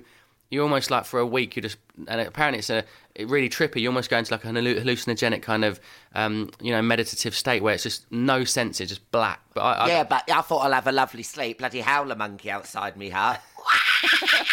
[0.51, 2.83] you're almost like for a week you just, and apparently it's a
[3.15, 3.81] it really trippy.
[3.83, 5.81] You almost go into like an hallucinogenic kind of,
[6.15, 9.41] um, you know, meditative state where it's just no senses, just black.
[9.55, 11.59] But I, I, Yeah, but I thought I'll have a lovely sleep.
[11.59, 13.43] Bloody howler monkey outside me hut.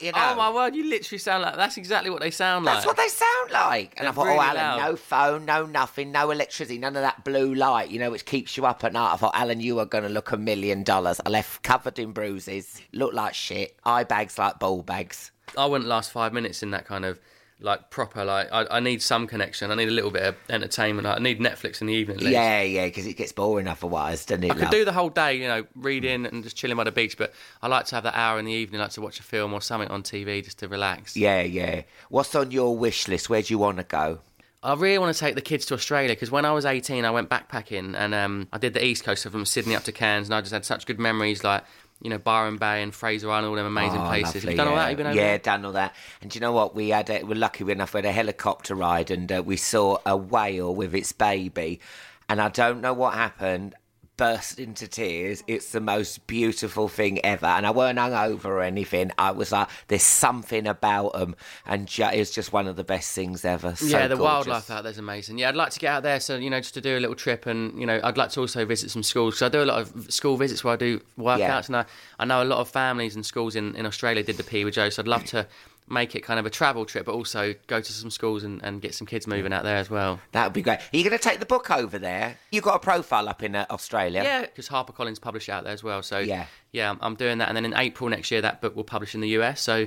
[0.00, 0.32] you oh, know.
[0.32, 2.74] oh my word, you literally sound like that's exactly what they sound like.
[2.74, 3.94] That's what they sound like.
[3.96, 4.90] And They're I thought, really oh, Alan, loud.
[4.90, 8.56] no phone, no nothing, no electricity, none of that blue light, you know, which keeps
[8.56, 9.12] you up at night.
[9.12, 11.20] I thought, Alan, you are going to look a million dollars.
[11.24, 15.30] I left covered in bruises, looked like shit, eye bags like ball bags.
[15.56, 17.18] I wouldn't last five minutes in that kind of
[17.60, 19.70] like proper like I, I need some connection.
[19.70, 21.06] I need a little bit of entertainment.
[21.06, 22.18] I need Netflix in the evening.
[22.18, 22.32] At least.
[22.32, 24.52] Yeah, yeah, because it gets boring otherwise, doesn't it?
[24.52, 27.16] I could do the whole day, you know, reading and just chilling by the beach,
[27.16, 29.52] but I like to have that hour in the evening, like to watch a film
[29.54, 31.16] or something on TV just to relax.
[31.16, 31.82] Yeah, yeah.
[32.10, 33.30] What's on your wish list?
[33.30, 34.20] Where do you want to go?
[34.62, 37.10] I really want to take the kids to Australia because when I was 18, I
[37.10, 40.26] went backpacking and um, I did the east coast, so from Sydney up to Cairns,
[40.26, 41.62] and I just had such good memories, like
[42.02, 44.44] you know Byron Bay and Fraser Island, all them amazing Oh, places.
[44.44, 44.82] lovely, Have you done all yeah.
[44.82, 44.88] that?
[44.90, 45.38] You've been over yeah, there?
[45.38, 45.94] done all that.
[46.20, 46.74] And do you know what?
[46.74, 47.94] We had a, we're lucky enough.
[47.94, 51.80] We had a helicopter ride, and uh, we saw a whale with its baby.
[52.28, 53.74] And I don't know what happened.
[54.16, 55.44] Burst into tears.
[55.46, 57.44] It's the most beautiful thing ever.
[57.44, 59.12] And I weren't hungover or anything.
[59.18, 62.84] I was like, there's something about them, and ju- it was just one of the
[62.84, 63.76] best things ever.
[63.76, 64.46] So yeah, the gorgeous.
[64.46, 65.36] wildlife out there's amazing.
[65.36, 67.14] Yeah, I'd like to get out there, so you know, just to do a little
[67.14, 69.36] trip, and you know, I'd like to also visit some schools.
[69.36, 71.62] So I do a lot of school visits where I do workouts, Yeah.
[71.66, 71.84] and I,
[72.18, 74.74] I know a lot of families and schools in, in Australia did the PE with
[74.74, 74.88] Joe.
[74.88, 75.46] So I'd love to
[75.88, 78.80] make it kind of a travel trip, but also go to some schools and, and
[78.82, 80.20] get some kids moving out there as well.
[80.32, 80.78] That would be great.
[80.80, 82.36] Are you going to take the book over there?
[82.50, 84.22] You've got a profile up in uh, Australia.
[84.24, 86.02] Yeah, because HarperCollins publish it out there as well.
[86.02, 86.46] So Yeah.
[86.72, 89.14] yeah, I'm, I'm doing that, and then in April next year, that book will publish
[89.14, 89.60] in the US.
[89.60, 89.86] So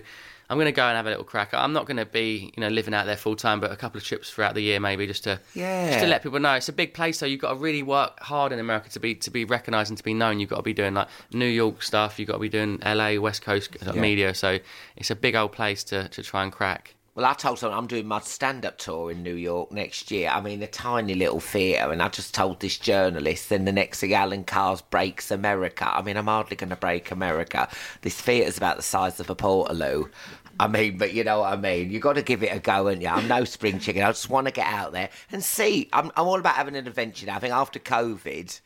[0.49, 1.53] I'm going to go and have a little crack.
[1.53, 3.99] I'm not going to be, you know, living out there full time, but a couple
[3.99, 6.73] of trips throughout the year, maybe just to just to let people know it's a
[6.73, 7.19] big place.
[7.19, 9.97] So you've got to really work hard in America to be to be recognised and
[9.97, 10.39] to be known.
[10.39, 12.17] You've got to be doing like New York stuff.
[12.17, 14.01] You've got to be doing LA West Coast uh, Yeah.
[14.01, 14.33] media.
[14.33, 14.57] So
[14.95, 16.95] it's a big old place to to try and crack.
[17.15, 20.29] Well, I told someone I'm doing my stand up tour in New York next year.
[20.29, 23.99] I mean, a tiny little theatre, and I just told this journalist, then the next
[23.99, 25.89] thing, Alan Carr's breaks America.
[25.93, 27.67] I mean, I'm hardly going to break America.
[28.03, 30.09] This theatre's about the size of a Portaloo.
[30.59, 31.89] I mean, but you know what I mean.
[31.89, 34.03] You got to give it a go, and yeah, I'm no spring chicken.
[34.03, 35.87] I just want to get out there and see.
[35.93, 37.37] I'm, I'm all about having an adventure now.
[37.37, 38.59] I think after COVID,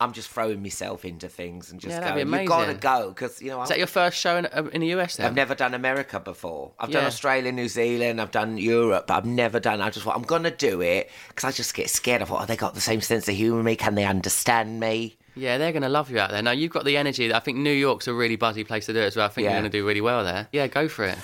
[0.00, 2.30] I'm just throwing myself into things and just Yeah, going.
[2.30, 3.62] You've got to go because you know.
[3.62, 5.16] Is I'm- that your first show in, uh, in the US?
[5.16, 6.72] Then I've never done America before.
[6.78, 9.80] I've done Australia, New Zealand, I've done Europe, but I've never done.
[9.80, 12.22] I just thought I'm gonna do it because I just get scared.
[12.22, 13.76] I thought, oh, they got the same sense of humour me.
[13.76, 15.16] Can they understand me?
[15.34, 16.42] Yeah, they're going to love you out there.
[16.42, 17.32] Now, you've got the energy.
[17.32, 19.26] I think New York's a really buzzy place to do it as well.
[19.26, 19.52] I think Yeah.
[19.52, 20.48] you're going to do really well there.
[20.52, 21.18] Yeah, go for it.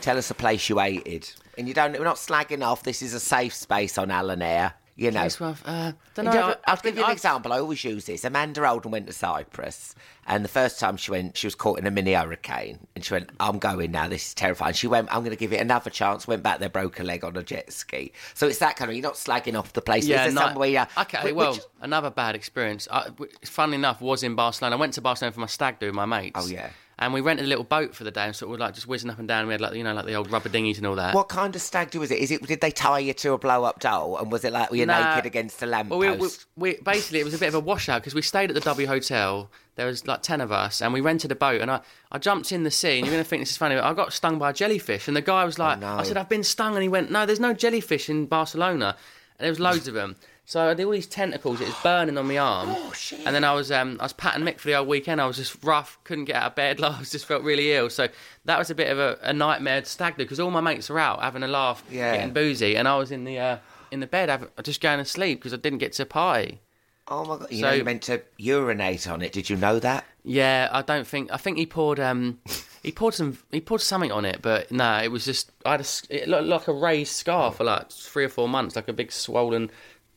[0.00, 1.92] Tell us a place you hated, and you don't.
[1.96, 2.82] We're not slagging off.
[2.82, 4.74] This is a safe space on Alan Air.
[4.94, 5.20] You know.
[5.20, 6.40] Place where I've, uh, don't You know.
[6.40, 7.52] know, I- I'll I've give you an I've- example.
[7.52, 8.24] I always use this.
[8.24, 9.94] Amanda Holden went to Cyprus,
[10.26, 13.14] and the first time she went, she was caught in a mini hurricane, and she
[13.14, 14.08] went, "I'm going now.
[14.08, 16.68] This is terrifying." She went, "I'm going to give it another chance." Went back there,
[16.68, 18.12] broke a leg on a jet ski.
[18.34, 18.96] So it's that kind of.
[18.96, 20.04] You're not slagging off the place.
[20.04, 21.24] Yeah, Is no, somewhere you- okay.
[21.24, 22.86] which- well, which- another bad experience.
[22.90, 24.76] I, w- funnily enough, was in Barcelona.
[24.76, 26.32] I went to Barcelona for my stag do with my mates.
[26.38, 26.68] Oh, yeah.
[27.02, 29.10] And we rented a little boat for the day and sort of like just whizzing
[29.10, 29.48] up and down.
[29.48, 31.14] We had like you know like the old rubber dinghies and all that.
[31.14, 32.18] What kind of stag do was it?
[32.18, 32.46] Is it?
[32.46, 34.86] Did they tie you to a blow up doll, and was it like were you
[34.86, 35.14] Nah.
[35.14, 35.98] naked against the lamppost?
[35.98, 38.50] Well, we, we, we basically it was a bit of a washout because we stayed
[38.50, 39.50] at the W Hotel.
[39.74, 41.60] There was like ten of us, and we rented a boat.
[41.60, 41.80] And I,
[42.12, 42.98] I jumped in the sea.
[42.98, 45.08] And you're going to think this is funny, but I got stung by a jellyfish.
[45.08, 45.96] And the guy was oh, like, no.
[45.96, 48.96] I said, I've been stung, and he went, No, there's no jellyfish in Barcelona.
[49.38, 50.14] And there was loads of them.
[50.52, 51.62] So I did all these tentacles.
[51.62, 52.68] It was burning on my arm.
[52.70, 53.20] Oh shit!
[53.24, 55.18] And then I was um, I was patting Mick for the whole weekend.
[55.18, 56.78] I was just rough, couldn't get out of bed.
[56.84, 57.88] Like, I just felt really ill.
[57.88, 58.08] So
[58.44, 60.98] that was a bit of a, a nightmare stag do because all my mates were
[60.98, 62.14] out having a laugh, Yeah.
[62.16, 63.56] getting boozy, and I was in the uh,
[63.90, 66.60] in the bed having, just going to sleep because I didn't get to party.
[67.08, 67.48] oh my god!
[67.50, 69.32] You So- know you meant to urinate on it.
[69.32, 70.04] Did you know that?
[70.22, 71.32] Yeah, I don't think.
[71.32, 71.98] I think he poured.
[71.98, 72.40] Um,
[72.82, 73.38] he poured some.
[73.50, 75.50] He poured something on it, but no, it was just.
[75.64, 75.88] I had a.
[75.88, 78.92] s- It looked like a raised scar for like three or four months, like a
[78.92, 79.70] big swollen,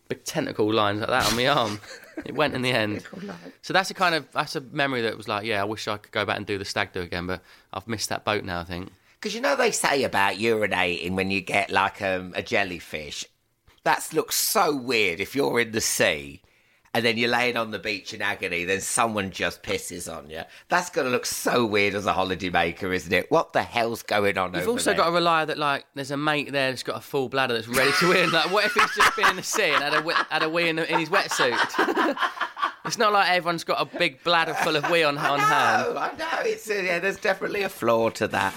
[0.08, 1.80] big tentacle lines like that on my arm.
[2.26, 3.04] it went in the end.
[3.62, 5.98] So that's a kind of that's a memory that was like, yeah, I wish I
[5.98, 7.42] could go back and do the stag do again, but
[7.74, 8.62] I've missed that boat now.
[8.62, 8.92] I think.
[9.20, 13.26] Because you know they say about urinating when you get like um, a jellyfish.
[13.84, 16.42] That looks so weird if you're in the sea
[16.96, 20.44] and then you're laying on the beach in agony, then someone just pisses on you.
[20.70, 23.30] That's going to look so weird as a holiday maker, isn't it?
[23.30, 25.00] What the hell's going on You've over also there?
[25.00, 27.68] got to rely that like there's a mate there that's got a full bladder that's
[27.68, 28.32] ready to win.
[28.32, 30.48] Like, what if he's just been in the sea and had a wee- had a
[30.50, 32.16] wee in, in his wetsuit?
[32.86, 35.88] it's not like everyone's got a big bladder full of wee on on hand.
[35.90, 36.50] Oh, I know.
[36.50, 37.00] It's uh, yeah.
[37.00, 38.54] There's definitely a flaw to that.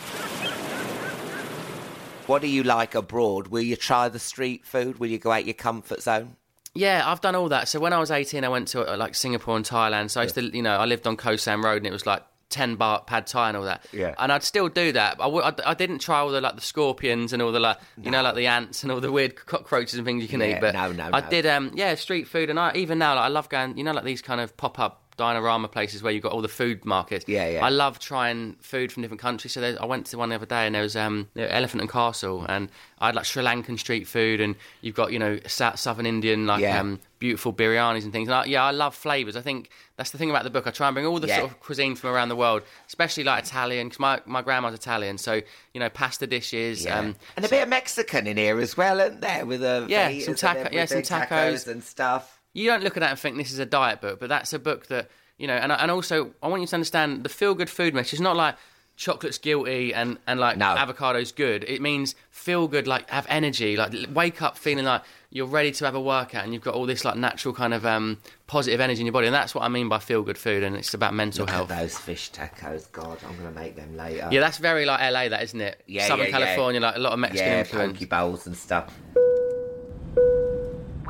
[2.29, 3.49] What do you like abroad?
[3.49, 5.01] Will you try the street food?
[5.01, 6.37] Will you go out your comfort zone?
[6.79, 7.69] Yeah, I've done all that.
[7.69, 10.11] So when I was 18, I went to uh, like Singapore and Thailand.
[10.11, 12.07] So I used to, you know, I lived on Khao San Road and it was
[12.07, 13.85] like 10 baht pad thai and all that.
[13.93, 14.15] Yeah.
[14.19, 15.17] And I'd still do that.
[15.21, 17.79] I w- I, I didn't try all the like the scorpions and all the like,
[18.01, 20.57] you know, like the ants and all the weird cockroaches and things you can Yeah,
[20.57, 20.61] eat.
[20.61, 21.29] But no, no, I no.
[21.29, 22.49] did, um, yeah, street food.
[22.49, 24.79] And I even now, like, I love going, you know, like these kind of pop
[24.79, 27.25] up Dinerama places where you've got all the food markets.
[27.29, 27.65] Yeah, yeah.
[27.65, 29.53] I love trying food from different countries.
[29.53, 32.47] So I went to one the other day and there was um, Elephant and Castle
[32.49, 36.07] and I had like Sri Lankan street food and you've got, you know, Sou- Southern
[36.07, 36.81] Indian, like Yeah.
[36.81, 38.29] um, beautiful biryanis and things.
[38.29, 39.37] And I, yeah, I love flavours.
[39.37, 40.67] I think that's the thing about the book.
[40.67, 41.39] I try and bring all the Yeah.
[41.41, 45.19] sort of cuisine from around the world, especially like Italian, because my, my grandma's Italian.
[45.19, 45.41] So,
[45.75, 46.85] you know, pasta dishes.
[46.85, 46.99] Yeah.
[46.99, 49.45] Um, and a bit of Mexican in here as well, isn't there?
[49.47, 51.67] With a Yeah, some taco- yeah, some everything, tacos.
[51.69, 52.38] and stuff.
[52.59, 54.59] You don't look at that and think this is a diet book, but that's a
[54.59, 55.55] book that you know.
[55.55, 58.37] And and also, I want you to understand the feel good food message It's not
[58.37, 58.57] like
[58.97, 60.75] chocolate's guilty and and like No.
[60.75, 61.65] avocado's good.
[61.69, 65.85] It means feel good, like have energy, like wake up feeling like you're ready to
[65.85, 68.17] have a workout and you've got all this like natural kind of um,
[68.47, 69.27] positive energy in your body.
[69.29, 71.69] And that's what I mean by feel good food, and it's about mental Look health.
[71.69, 72.91] those fish tacos.
[72.91, 74.27] God, I'm going to make them later.
[74.33, 75.81] Yeah, that's very like LA, that isn't it?
[75.87, 76.45] Yeah, Southern yeah, yeah.
[76.47, 77.99] California, like a lot of Mexican yeah, influence.
[78.01, 78.93] poke bowls and stuff.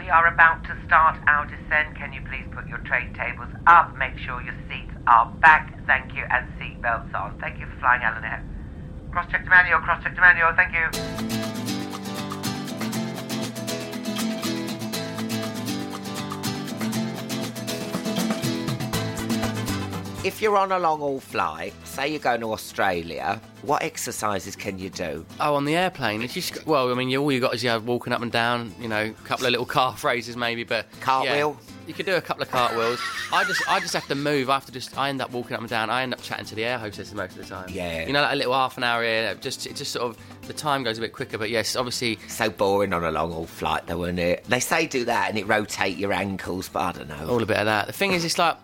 [0.09, 1.95] We are about to start our descent.
[1.95, 3.95] Can you please put your tray tables up?
[3.99, 5.85] Make sure your seats are back.
[5.87, 6.25] Thank you.
[6.31, 7.39] And seat belts on.
[7.39, 8.43] Thank you for flying Air.
[9.13, 9.81] Cross check the manual.
[9.81, 10.55] Cross check the manual.
[10.57, 11.58] Thank you.
[20.29, 24.79] If you're on a long haul flight, say you're going to Australia, what exercises can
[24.79, 25.25] you do?
[25.41, 27.71] Oh, on the airplane, it's just well, I mean, you, all you got is you
[27.71, 30.85] have walking up and down, you know, a couple of little calf raises maybe, but
[31.01, 31.57] Cartwheel?
[31.59, 33.01] yeah, you could do a couple of cartwheels.
[33.33, 34.51] I just, I just have to move.
[34.51, 35.89] I have to just, I end up walking up and down.
[35.89, 37.71] I end up chatting to the air hostesses most of the time.
[37.71, 38.07] Yeah.
[38.07, 39.35] you know, like a little half an hour here.
[39.37, 41.39] Just, it just sort of the time goes a bit quicker.
[41.39, 44.45] But yes, obviously, So boring on a long haul flight, though, isn't it?
[44.45, 47.27] They say do that and it rotate your ankles, but I don't know.
[47.27, 47.87] all a bit of that.
[47.87, 48.59] The thing is, it's like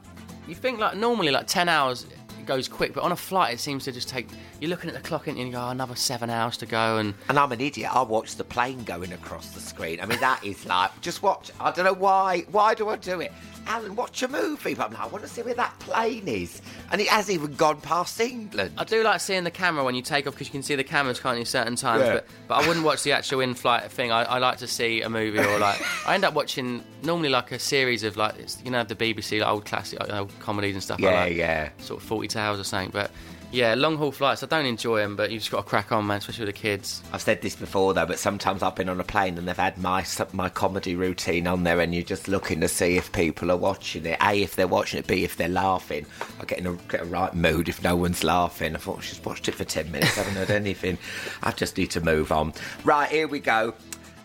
[0.47, 2.07] you think like normally like ten hours
[2.47, 4.29] goes quick, but on a flight it seems to just take.
[4.61, 7.15] You're looking at the clock and you go, oh, another seven hours to go, and
[7.29, 7.95] And I'm an idiot.
[7.95, 10.01] I watch the plane going across the screen.
[10.01, 11.51] I mean, that is like, just watch.
[11.59, 12.45] I don't know why.
[12.51, 13.33] Why do I do it?
[13.67, 14.75] Alan, watch a movie.
[14.75, 16.61] But I'm like, I want to see where that plane is.
[16.91, 18.75] And it hasn't even gone past England.
[18.79, 20.85] I do like seeing the camera when you take off because you can see the
[20.85, 22.03] cameras, can't you, certain times.
[22.05, 22.15] Yeah.
[22.15, 24.13] But but I wouldn't watch the actual in-flight thing.
[24.13, 27.53] I, I like to see a movie or like I end up watching normally like
[27.53, 30.83] a series of like you know the BBC like old classic like, old comedies and
[30.83, 31.01] stuff.
[31.01, 31.35] Yeah, like that.
[31.35, 31.71] yeah.
[31.79, 32.91] Sort of Fawlty Towers or something.
[32.91, 33.11] But
[33.55, 34.43] yeah, long haul flights.
[34.43, 36.19] I don't enjoy them, but you just got to crack on, man.
[36.19, 37.03] Especially with the kids.
[37.13, 39.79] I've said this before though, but sometimes I've been on a plane and they've had
[39.79, 43.57] my my comedy routine on there, and you're just looking to see if people are
[43.57, 44.19] watching it.
[44.21, 45.07] A, if they're watching it.
[45.07, 46.05] B, if they're laughing.
[46.41, 48.75] I get in a, get a right mood if no one's laughing.
[48.75, 50.99] I thought she's watched it for ten minutes, I haven't heard anything.
[51.43, 52.55] I just need to move on.
[52.85, 53.75] Right, here we go.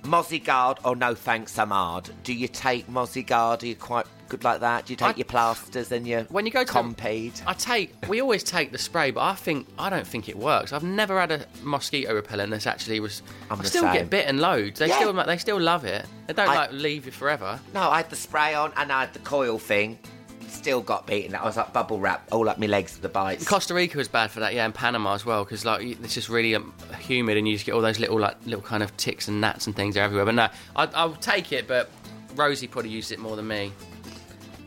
[0.04, 2.10] Mosi-guard or oh, no thanks, I'm.
[2.24, 3.64] Do you take Mozzie Guard?
[3.64, 4.86] Are you quite good like that?
[4.86, 7.34] Do you take I- your plasters and your When you go to Compeed?
[7.46, 7.94] I take.
[8.08, 10.72] We always take the spray, but I think I don't think it works.
[10.72, 13.22] I've never had a mosquito repellent that's actually was.
[13.50, 13.94] I'm I still same.
[13.94, 14.80] get bitten loads.
[14.80, 14.96] They Yeah.
[14.98, 16.06] still they still love it.
[16.28, 17.60] They don't I- like leave you forever.
[17.74, 20.00] No, I had the spray on and I had the coil thing.
[20.48, 21.36] Still got beaten.
[21.36, 23.48] I was like bubble wrap all up my legs with the bites.
[23.48, 26.28] Costa Rica was bad for that, yeah, and Panama as well, because like it's just
[26.28, 29.28] really um, humid, and you just get all those little like little kind of ticks
[29.28, 30.26] and gnats and things everywhere.
[30.26, 31.92] But no, I, I'll take it, but
[32.36, 33.72] Rosie probably used it more than me.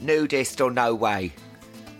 [0.02, 1.32] Nudist or no way?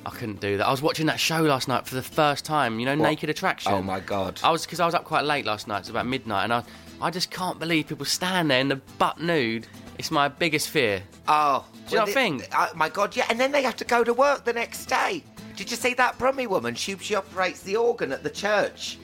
[0.05, 0.67] I couldn't do that.
[0.67, 2.81] I was watching that show last night for the first time.
[2.81, 3.09] You know, What?
[3.09, 3.73] Naked Attraction.
[3.73, 4.41] Oh my god.
[4.43, 5.81] I was because I was up quite late last night.
[5.81, 6.65] It's about midnight, and I
[7.01, 9.67] I just can't believe people stand there in the butt nude.
[9.99, 11.03] It's my biggest fear.
[11.29, 12.49] Oh, Do you not think?
[12.57, 13.27] Oh my god, yeah.
[13.31, 15.23] And then they have to go to work the next day.
[15.57, 16.75] Did you see that Brummie woman?
[16.75, 18.99] She she operates the organ at the church.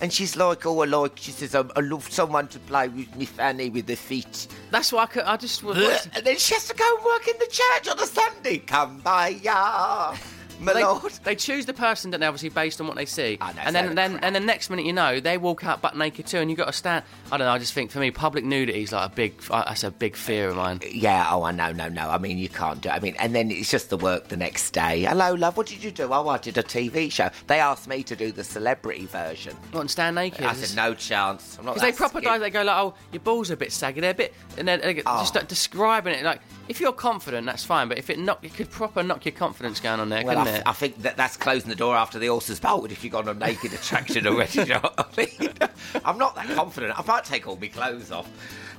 [0.00, 3.14] And she's like, oh, I like, she says, I, I love someone to play with
[3.16, 4.48] me fanny with the feet.
[4.70, 5.24] That's why I could.
[5.24, 8.06] I just and then she has to go and work in the church on a
[8.06, 8.58] Sunday.
[8.58, 10.16] Come by, ya,
[10.60, 11.12] my They, lord.
[11.24, 12.26] they choose the person, don't they?
[12.26, 14.24] Obviously, based on what they see, I know, and then then crap.
[14.24, 16.66] and then next minute, you know, they walk out butt naked too, and you have
[16.66, 17.04] got to stand.
[17.32, 17.52] I don't know.
[17.52, 19.34] I just think for me, public nudity is like a big.
[19.50, 20.80] uh, That's a big fear of mine.
[20.90, 22.08] Yeah, oh, I know, no, no.
[22.10, 22.92] I mean, you can't do it.
[22.92, 25.02] I mean, and then it's just the work the next day.
[25.04, 26.12] Hello, love, what did you do?
[26.12, 27.30] Oh, I did a TV show.
[27.46, 29.56] They asked me to do the celebrity version.
[29.72, 30.44] Not and stand naked.
[30.44, 31.56] I said, no chance.
[31.58, 33.72] I'm not Because they proper guys, they go like, "Oh, your balls are a bit
[33.72, 34.00] saggy.
[34.00, 35.20] They're a bit," and they're, they're Oh.
[35.20, 36.40] just like, describing it like
[36.70, 37.88] if you're confident, that's fine.
[37.88, 40.42] But if it knock, it could proper knock your confidence going on there, Well, I,
[40.44, 40.66] couldn't f- it?
[40.68, 43.34] I think that that's closing the door after the horses bolted if you've got a
[43.34, 44.60] naked attraction already.
[44.60, 45.52] you know I mean?
[46.04, 46.98] I'm not that confident.
[46.98, 48.30] I might take all my clothes off.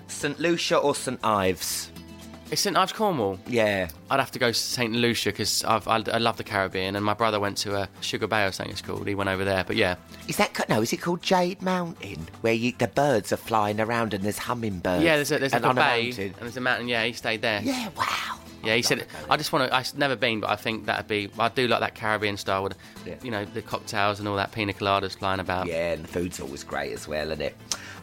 [0.07, 1.90] St Lucia or St Ives?
[2.51, 3.39] It's St Ives Cornwall.
[3.47, 3.87] Yeah.
[4.09, 7.13] I'd have to go to St Lucia because I, I love the Caribbean, and my
[7.13, 9.07] brother went to a Sugar Bay or something it's called.
[9.07, 9.95] He went over there, but yeah,
[10.27, 10.81] Is that co- no?
[10.81, 15.01] Is it called Jade Mountain, where you, the birds are flying around and there's hummingbirds?
[15.01, 15.15] yeah.
[15.15, 16.23] There's a there's and like a bay mountain?
[16.25, 16.89] and there's a mountain.
[16.89, 17.61] Yeah, he stayed there.
[17.63, 18.39] Yeah, wow.
[18.65, 19.07] Yeah, he said.
[19.29, 19.73] I just want to.
[19.75, 21.29] I've never been, but I think that'd be.
[21.39, 22.75] I do like that Caribbean style with,
[23.05, 23.15] Yeah.
[23.23, 25.67] you know, the cocktails and all that pina coladas flying about.
[25.67, 27.55] Yeah, and the food's always great as well, isn't it?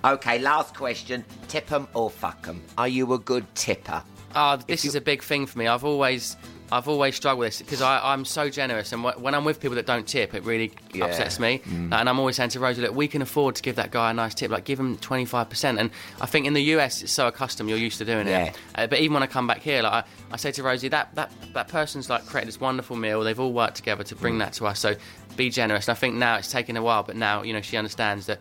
[0.04, 2.62] Okay, last question: tip 'em or fuck 'em?
[2.78, 4.02] Are you a good tipper?
[4.40, 5.66] Oh, this is a big thing for me.
[5.66, 6.36] I've always,
[6.70, 9.74] I've always struggled with this because I'm so generous, and wh- when I'm with people
[9.74, 11.06] that don't tip, it really Yeah.
[11.06, 11.58] upsets me.
[11.64, 11.92] Mm.
[11.92, 14.14] and I'm always saying to Rosie, "Look, we can afford to give that guy a
[14.14, 14.52] nice tip.
[14.52, 17.78] Like, give him 25 percent." And I think in the US, it's so accustomed, you're
[17.80, 18.44] used to doing Yeah.
[18.44, 18.56] it.
[18.76, 21.12] Uh, but even when I come back here, like I, I say to Rosie, that
[21.16, 23.22] that that person's like created this wonderful meal.
[23.22, 24.38] They've all worked together to bring mm.
[24.38, 24.78] that to us.
[24.78, 24.94] So
[25.36, 25.88] be generous.
[25.88, 28.38] And I think now it's taken a while, but now you know she understands that.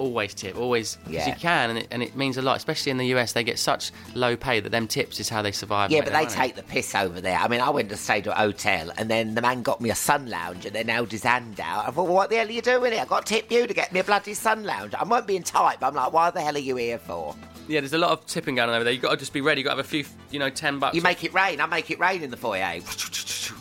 [0.00, 1.28] Always tip, always because Yeah.
[1.28, 2.56] you can, and it, and it means a lot.
[2.56, 5.52] Especially in the US, they get such low pay that them tips is how they
[5.52, 5.90] survive.
[5.90, 7.36] Yeah, but they take the piss over there.
[7.36, 9.90] I mean, I went to stay to a hotel, and then the man got me
[9.90, 11.86] a sun lounge, and then held his hand out.
[11.86, 13.02] I thought, well, what the hell are you doing here?
[13.02, 14.94] I got to tip you to get me a bloody sun lounge.
[14.98, 17.36] I might be in tight, but I'm like, why the hell are you here for?
[17.68, 18.92] Yeah, there's a lot of tipping going on over there.
[18.94, 19.60] You've got to just be ready.
[19.60, 20.96] You've got to have a few, you know, 10 bucks.
[20.96, 21.60] You make it rain.
[21.60, 22.80] I make it rain in the foyer.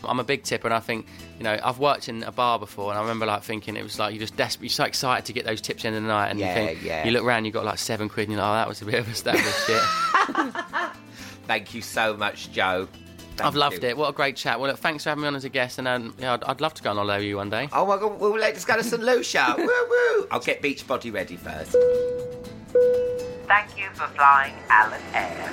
[0.06, 1.06] I'm a big tipper, and I think,
[1.40, 3.98] you know, I've worked in a bar before, and I remember like thinking it was
[3.98, 6.40] like you're just desperate, you're so excited to get those tips in the night, and
[6.40, 7.06] Yeah, you think, yeah.
[7.06, 8.86] you look around, you've got like seven quid, and you're like, oh, that was a
[8.86, 10.94] bit of a stack of shit.
[11.48, 12.88] Thank you so much, Joe.
[13.38, 13.90] Thank I've loved you.
[13.90, 13.98] it.
[13.98, 14.60] What a great chat.
[14.60, 16.62] Well, look, thanks for having me on as a guest, and um, yeah, I'd, I'd
[16.62, 17.70] love to go on holiday with you one day.
[17.72, 19.02] Oh my god, well, let's go to St.
[19.02, 19.56] Lucia.
[19.58, 20.28] woo woo.
[20.30, 21.72] I'll get Beachbody ready first.
[23.48, 25.52] Thank you for flying Alan Air.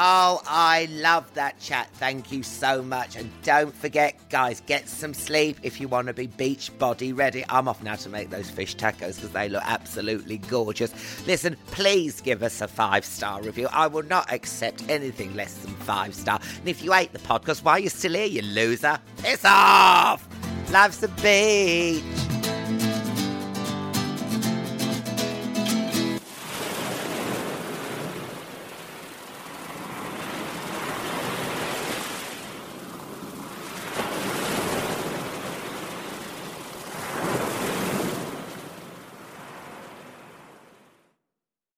[0.00, 1.88] Oh, I love that chat.
[1.94, 3.16] Thank you so much.
[3.16, 7.44] And don't forget, guys, get some sleep if you want to be beach body ready.
[7.48, 10.92] I'm off now to make those fish tacos because they look absolutely gorgeous.
[11.26, 13.66] Listen, please give us a five star review.
[13.72, 16.38] I will not accept anything less than five star.
[16.60, 19.00] And if you hate the podcast, why are you still here, you loser?
[19.16, 20.28] Piss off!
[20.70, 22.37] Loves the beach.